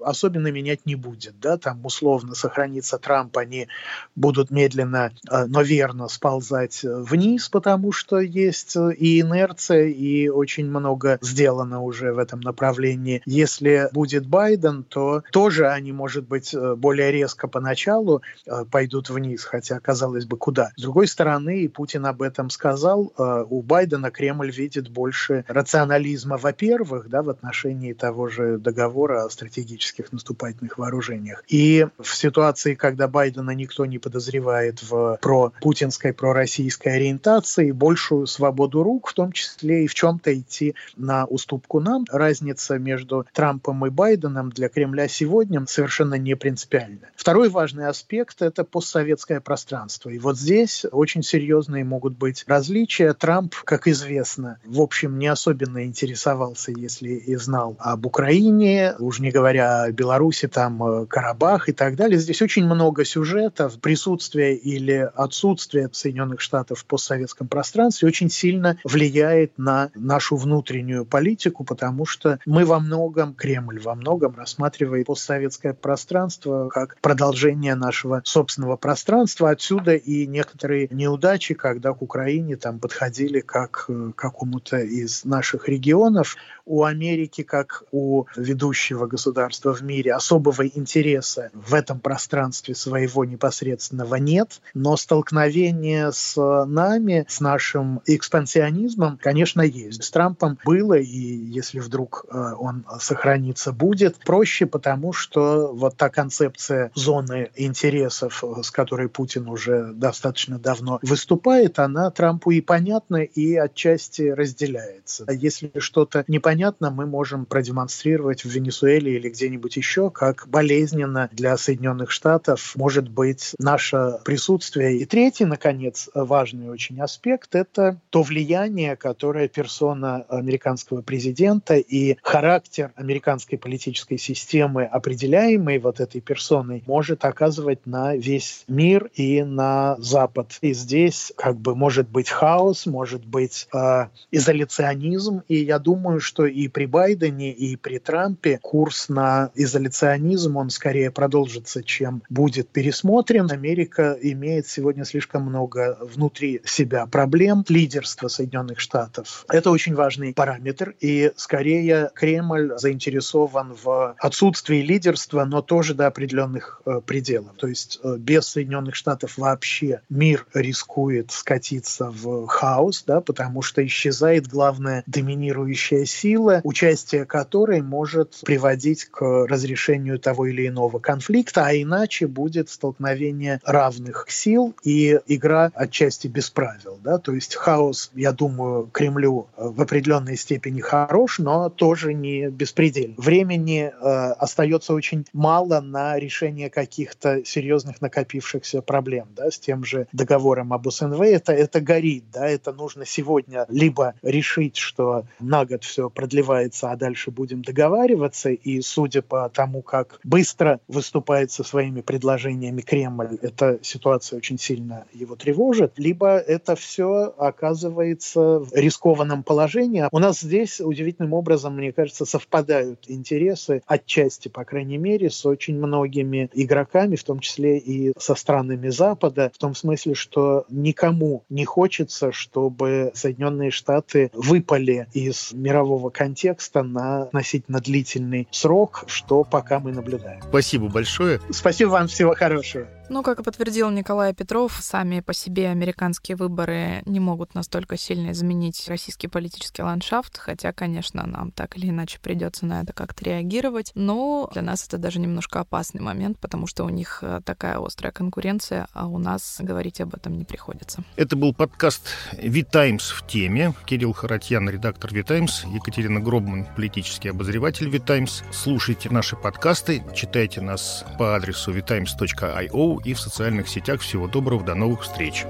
особенно 0.00 0.48
менять 0.48 0.86
не 0.86 0.94
будет. 0.94 1.40
Да? 1.40 1.56
Там 1.56 1.84
условно 1.84 2.34
сохранится 2.34 2.98
Трамп, 2.98 3.36
они 3.38 3.68
будут 4.14 4.50
медленно, 4.50 5.12
но 5.30 5.62
верно 5.62 6.08
сползать 6.08 6.80
вниз, 6.82 7.48
потому 7.48 7.92
что 7.92 8.18
есть 8.18 8.67
есть 8.68 8.76
э, 8.76 8.94
и 8.94 9.20
инерция, 9.20 9.86
и 9.86 10.28
очень 10.28 10.68
много 10.68 11.18
сделано 11.20 11.82
уже 11.82 12.12
в 12.12 12.18
этом 12.18 12.40
направлении. 12.40 13.22
Если 13.24 13.88
будет 13.92 14.26
Байден, 14.26 14.84
то 14.84 15.22
тоже 15.32 15.68
они, 15.68 15.92
может 15.92 16.26
быть, 16.26 16.54
э, 16.54 16.74
более 16.74 17.10
резко 17.12 17.48
поначалу 17.48 18.22
э, 18.46 18.64
пойдут 18.70 19.10
вниз, 19.10 19.44
хотя, 19.44 19.80
казалось 19.80 20.26
бы, 20.26 20.36
куда. 20.36 20.70
С 20.76 20.82
другой 20.82 21.06
стороны, 21.06 21.60
и 21.60 21.68
Путин 21.68 22.06
об 22.06 22.22
этом 22.22 22.50
сказал, 22.50 23.12
у 23.50 23.62
Байдена 23.62 24.10
Кремль 24.10 24.50
видит 24.50 24.88
больше 24.88 25.44
рационализма, 25.48 26.36
во-первых, 26.36 27.08
да, 27.08 27.22
в 27.22 27.28
отношении 27.28 27.92
того 27.92 28.28
же 28.28 28.58
договора 28.58 29.24
о 29.24 29.30
стратегических 29.30 30.12
наступательных 30.12 30.78
вооружениях. 30.78 31.42
И 31.48 31.86
в 31.98 32.14
ситуации, 32.14 32.74
когда 32.74 33.08
Байдена 33.08 33.50
никто 33.52 33.86
не 33.86 33.98
подозревает 33.98 34.82
в 34.82 35.18
про-путинской, 35.20 36.12
пророссийской 36.12 36.96
ориентации, 36.96 37.72
большую 37.72 38.26
свободу 38.26 38.57
свободу 38.58 38.82
рук, 38.82 39.08
в 39.08 39.14
том 39.14 39.30
числе 39.30 39.84
и 39.84 39.86
в 39.86 39.94
чем-то 39.94 40.36
идти 40.36 40.74
на 40.96 41.26
уступку 41.26 41.78
нам. 41.80 42.04
Разница 42.10 42.78
между 42.78 43.24
Трампом 43.32 43.86
и 43.86 43.90
Байденом 43.90 44.50
для 44.50 44.68
Кремля 44.68 45.06
сегодня 45.06 45.64
совершенно 45.66 46.14
не 46.14 46.34
принципиальна. 46.34 47.08
Второй 47.14 47.50
важный 47.50 47.86
аспект– 47.86 48.36
это 48.42 48.64
постсоветское 48.64 49.40
пространство. 49.40 50.10
И 50.10 50.18
вот 50.18 50.36
здесь 50.38 50.84
очень 50.90 51.22
серьезные 51.22 51.84
могут 51.84 52.18
быть 52.18 52.44
различия. 52.48 53.14
Трамп, 53.14 53.54
как 53.64 53.86
известно, 53.86 54.58
в 54.64 54.80
общем, 54.80 55.18
не 55.18 55.28
особенно 55.28 55.84
интересовался, 55.84 56.72
если 56.72 57.10
и 57.10 57.36
знал 57.36 57.76
об 57.78 58.06
Украине, 58.06 58.94
уж 58.98 59.20
не 59.20 59.30
говоря 59.30 59.82
о 59.82 59.92
Беларуси, 59.92 60.48
там 60.48 60.82
э, 60.82 61.06
Карабах 61.06 61.68
и 61.68 61.72
так 61.72 61.94
далее. 61.94 62.18
Здесь 62.18 62.42
очень 62.42 62.64
много 62.64 63.04
сюжетов, 63.04 63.78
присутствия 63.80 64.56
или 64.56 65.08
отсутствия 65.14 65.88
Соединенных 65.92 66.40
Штатов 66.40 66.80
в 66.80 66.84
постсоветском 66.86 67.46
пространстве 67.46 68.08
очень 68.08 68.30
сильно 68.30 68.47
сильно 68.48 68.78
влияет 68.82 69.58
на 69.58 69.90
нашу 69.94 70.36
внутреннюю 70.36 71.04
политику, 71.04 71.64
потому 71.64 72.06
что 72.06 72.38
мы 72.46 72.64
во 72.64 72.80
многом, 72.80 73.34
Кремль 73.34 73.78
во 73.78 73.94
многом 73.94 74.36
рассматривает 74.36 75.06
постсоветское 75.06 75.74
пространство 75.74 76.70
как 76.70 76.96
продолжение 77.02 77.74
нашего 77.74 78.22
собственного 78.24 78.76
пространства. 78.76 79.50
Отсюда 79.50 79.94
и 79.96 80.26
некоторые 80.26 80.88
неудачи, 80.90 81.52
когда 81.52 81.92
к 81.92 82.00
Украине 82.00 82.56
там 82.56 82.78
подходили 82.78 83.40
как 83.40 83.68
к 83.88 84.12
какому-то 84.12 84.78
из 84.78 85.24
наших 85.24 85.68
регионов. 85.68 86.36
У 86.64 86.84
Америки, 86.84 87.42
как 87.42 87.82
у 87.92 88.24
ведущего 88.36 89.06
государства 89.06 89.74
в 89.74 89.82
мире, 89.82 90.14
особого 90.14 90.66
интереса 90.66 91.50
в 91.52 91.74
этом 91.74 92.00
пространстве 92.00 92.74
своего 92.74 93.24
непосредственного 93.24 94.16
нет, 94.16 94.60
но 94.74 94.96
столкновение 94.96 96.12
с 96.12 96.36
нами, 96.66 97.26
с 97.28 97.40
нашим 97.40 98.00
экспонентом 98.06 98.37
экспансионизмом, 98.38 99.18
конечно, 99.20 99.62
есть. 99.62 100.04
С 100.04 100.10
Трампом 100.10 100.58
было, 100.64 100.94
и 100.94 101.06
если 101.06 101.80
вдруг 101.80 102.26
э, 102.30 102.52
он 102.58 102.84
сохранится, 103.00 103.72
будет 103.72 104.16
проще, 104.18 104.66
потому 104.66 105.12
что 105.12 105.72
вот 105.72 105.96
та 105.96 106.08
концепция 106.08 106.90
зоны 106.94 107.50
интересов, 107.56 108.44
э, 108.44 108.62
с 108.62 108.70
которой 108.70 109.08
Путин 109.08 109.48
уже 109.48 109.92
достаточно 109.92 110.58
давно 110.58 110.98
выступает, 111.02 111.78
она 111.78 112.10
Трампу 112.10 112.50
и 112.50 112.60
понятна, 112.60 113.16
и 113.16 113.54
отчасти 113.56 114.22
разделяется. 114.22 115.24
А 115.26 115.32
если 115.32 115.72
что-то 115.78 116.24
непонятно, 116.28 116.90
мы 116.90 117.06
можем 117.06 117.44
продемонстрировать 117.44 118.44
в 118.44 118.48
Венесуэле 118.48 119.16
или 119.16 119.28
где-нибудь 119.28 119.76
еще, 119.76 120.10
как 120.10 120.46
болезненно 120.48 121.28
для 121.32 121.56
Соединенных 121.56 122.10
Штатов 122.10 122.74
может 122.76 123.08
быть 123.08 123.54
наше 123.58 124.18
присутствие. 124.24 124.98
И 124.98 125.04
третий, 125.04 125.44
наконец, 125.44 126.08
важный 126.14 126.70
очень 126.70 127.00
аспект– 127.00 127.48
это 127.54 127.98
то 128.10 128.22
влияние, 128.28 128.96
которое 128.96 129.48
персона 129.48 130.24
американского 130.28 131.02
президента 131.02 131.76
и 131.76 132.16
характер 132.22 132.92
американской 132.96 133.58
политической 133.58 134.18
системы, 134.18 134.84
определяемый 134.84 135.78
вот 135.78 136.00
этой 136.00 136.20
персоной, 136.20 136.82
может 136.86 137.24
оказывать 137.24 137.86
на 137.86 138.16
весь 138.16 138.64
мир 138.68 139.10
и 139.14 139.42
на 139.42 139.96
Запад. 139.98 140.58
И 140.60 140.72
здесь 140.72 141.32
как 141.36 141.56
бы 141.56 141.74
может 141.74 142.08
быть 142.08 142.28
хаос, 142.28 142.86
может 142.86 143.24
быть 143.24 143.68
э, 143.72 144.06
изоляционизм. 144.30 145.42
И 145.48 145.56
я 145.56 145.78
думаю, 145.78 146.20
что 146.20 146.46
и 146.46 146.68
при 146.68 146.86
Байдене, 146.86 147.52
и 147.52 147.76
при 147.76 147.98
Трампе 147.98 148.58
курс 148.62 149.08
на 149.08 149.50
изоляционизм, 149.54 150.56
он 150.56 150.70
скорее 150.70 151.10
продолжится, 151.10 151.82
чем 151.82 152.22
будет 152.28 152.68
пересмотрен. 152.68 153.50
Америка 153.50 154.16
имеет 154.20 154.66
сегодня 154.66 155.04
слишком 155.04 155.44
много 155.44 155.98
внутри 156.00 156.60
себя 156.64 157.06
проблем. 157.06 157.64
Лидерство 157.68 158.17
лидерства 158.18 158.28
Соединенных 158.28 158.80
Штатов. 158.80 159.44
Это 159.48 159.70
очень 159.70 159.94
важный 159.94 160.34
параметр, 160.34 160.94
и 161.00 161.32
скорее 161.36 162.10
Кремль 162.14 162.72
заинтересован 162.76 163.74
в 163.82 164.14
отсутствии 164.18 164.82
лидерства, 164.82 165.44
но 165.44 165.62
тоже 165.62 165.94
до 165.94 166.06
определенных 166.06 166.82
э, 166.84 167.00
пределов. 167.04 167.56
То 167.56 167.66
есть 167.68 168.00
э, 168.02 168.16
без 168.18 168.46
Соединенных 168.46 168.94
Штатов 168.94 169.38
вообще 169.38 170.00
мир 170.08 170.46
рискует 170.54 171.30
скатиться 171.30 172.10
в 172.10 172.46
хаос, 172.46 173.04
да, 173.06 173.20
потому 173.20 173.62
что 173.62 173.84
исчезает 173.84 174.48
главная 174.48 175.02
доминирующая 175.06 176.04
сила, 176.04 176.60
участие 176.64 177.24
которой 177.24 177.82
может 177.82 178.40
приводить 178.44 179.04
к 179.04 179.46
разрешению 179.46 180.18
того 180.18 180.46
или 180.46 180.66
иного 180.66 180.98
конфликта, 180.98 181.66
а 181.66 181.72
иначе 181.74 182.26
будет 182.26 182.68
столкновение 182.70 183.60
равных 183.64 184.26
сил 184.28 184.74
и 184.82 185.20
игра 185.26 185.70
отчасти 185.74 186.26
без 186.26 186.50
правил. 186.50 186.98
Да? 187.02 187.18
То 187.18 187.32
есть 187.32 187.54
хаос 187.54 187.97
союз, 187.98 188.10
я 188.14 188.32
думаю, 188.32 188.88
Кремлю 188.92 189.48
в 189.56 189.80
определенной 189.80 190.36
степени 190.36 190.80
хорош, 190.80 191.38
но 191.38 191.68
тоже 191.68 192.14
не 192.14 192.48
беспредельный. 192.48 193.14
Времени 193.18 193.90
э, 193.90 194.32
остается 194.38 194.94
очень 194.94 195.24
мало 195.32 195.80
на 195.80 196.18
решение 196.18 196.70
каких-то 196.70 197.44
серьезных 197.44 198.00
накопившихся 198.00 198.82
проблем, 198.82 199.28
да, 199.36 199.50
с 199.50 199.58
тем 199.58 199.84
же 199.84 200.06
договором 200.12 200.72
об 200.72 200.88
СНВ. 200.88 201.20
Это, 201.20 201.52
это 201.52 201.80
горит, 201.80 202.24
да, 202.32 202.48
это 202.48 202.72
нужно 202.72 203.04
сегодня 203.04 203.66
либо 203.68 204.14
решить, 204.22 204.76
что 204.76 205.24
на 205.40 205.64
год 205.64 205.84
все 205.84 206.10
продлевается, 206.10 206.90
а 206.90 206.96
дальше 206.96 207.30
будем 207.30 207.62
договариваться, 207.62 208.50
и 208.50 208.80
судя 208.80 209.22
по 209.22 209.48
тому, 209.48 209.82
как 209.82 210.20
быстро 210.24 210.80
выступает 210.88 211.50
со 211.50 211.64
своими 211.64 212.00
предложениями 212.00 212.80
Кремль, 212.80 213.38
эта 213.42 213.78
ситуация 213.82 214.36
очень 214.36 214.58
сильно 214.58 215.04
его 215.12 215.36
тревожит, 215.36 215.92
либо 215.96 216.38
это 216.38 216.76
все 216.76 217.34
оказывается 217.38 217.87
в 218.34 218.74
рискованном 218.74 219.42
положении. 219.42 220.06
У 220.10 220.18
нас 220.18 220.40
здесь 220.40 220.80
удивительным 220.80 221.32
образом, 221.32 221.76
мне 221.76 221.92
кажется, 221.92 222.24
совпадают 222.24 223.04
интересы, 223.08 223.82
отчасти, 223.86 224.48
по 224.48 224.64
крайней 224.64 224.98
мере, 224.98 225.30
с 225.30 225.44
очень 225.46 225.76
многими 225.76 226.50
игроками, 226.54 227.16
в 227.16 227.24
том 227.24 227.40
числе 227.40 227.78
и 227.78 228.12
со 228.18 228.34
странами 228.34 228.88
Запада, 228.88 229.50
в 229.54 229.58
том 229.58 229.74
смысле, 229.74 230.14
что 230.14 230.64
никому 230.68 231.44
не 231.48 231.64
хочется, 231.64 232.32
чтобы 232.32 233.10
Соединенные 233.14 233.70
Штаты 233.70 234.30
выпали 234.32 235.08
из 235.12 235.52
мирового 235.52 236.10
контекста 236.10 236.82
на 236.82 237.22
относительно 237.22 237.80
длительный 237.80 238.48
срок, 238.50 239.04
что 239.06 239.44
пока 239.44 239.80
мы 239.80 239.92
наблюдаем. 239.92 240.42
Спасибо 240.48 240.88
большое. 240.88 241.40
Спасибо 241.50 241.90
вам, 241.90 242.08
всего 242.08 242.34
хорошего. 242.34 242.86
Ну, 243.10 243.22
как 243.22 243.40
и 243.40 243.42
подтвердил 243.42 243.88
Николай 243.90 244.34
Петров, 244.34 244.78
сами 244.82 245.20
по 245.20 245.32
себе 245.32 245.68
американские 245.68 246.36
выборы 246.36 247.02
не 247.06 247.20
могут 247.20 247.54
настолько 247.54 247.96
сильно 247.96 248.32
изменить 248.32 248.86
российский 248.86 249.28
политический 249.28 249.82
ландшафт, 249.82 250.36
хотя, 250.36 250.72
конечно, 250.74 251.26
нам 251.26 251.50
так 251.50 251.78
или 251.78 251.88
иначе 251.88 252.18
придется 252.20 252.66
на 252.66 252.82
это 252.82 252.92
как-то 252.92 253.24
реагировать. 253.24 253.92
Но 253.94 254.50
для 254.52 254.60
нас 254.60 254.86
это 254.86 254.98
даже 254.98 255.20
немножко 255.20 255.60
опасный 255.60 256.02
момент, 256.02 256.38
потому 256.38 256.66
что 256.66 256.84
у 256.84 256.90
них 256.90 257.20
э, 257.22 257.40
такая 257.44 257.78
острая 257.78 258.12
конкуренция, 258.12 258.86
а 258.92 259.06
у 259.06 259.18
нас 259.18 259.56
говорить 259.58 260.02
об 260.02 260.14
этом 260.14 260.36
не 260.36 260.44
приходится. 260.44 261.02
Это 261.16 261.34
был 261.34 261.54
подкаст 261.54 262.08
«Витаймс 262.32 263.10
в 263.10 263.26
теме». 263.26 263.72
Кирилл 263.86 264.12
Харатьян, 264.12 264.68
редактор 264.68 265.14
«Витаймс», 265.14 265.64
Екатерина 265.64 266.20
Гробман, 266.20 266.66
политический 266.76 267.30
обозреватель 267.30 267.88
«Витаймс». 267.88 268.42
Слушайте 268.52 269.08
наши 269.08 269.34
подкасты, 269.34 270.04
читайте 270.14 270.60
нас 270.60 271.06
по 271.18 271.34
адресу 271.34 271.72
vitimes.io 271.72 272.97
и 273.04 273.14
в 273.14 273.20
социальных 273.20 273.68
сетях. 273.68 274.00
Всего 274.00 274.26
доброго, 274.26 274.62
до 274.64 274.74
новых 274.74 275.02
встреч. 275.02 275.44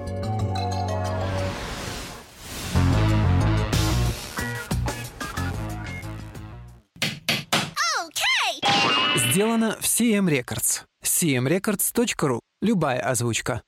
Сделано 9.17 9.77
в 9.81 9.85
CM 9.85 10.29
Records. 10.29 10.83
cmrecords.ru. 11.05 12.41
Любая 12.61 13.01
озвучка. 13.01 13.63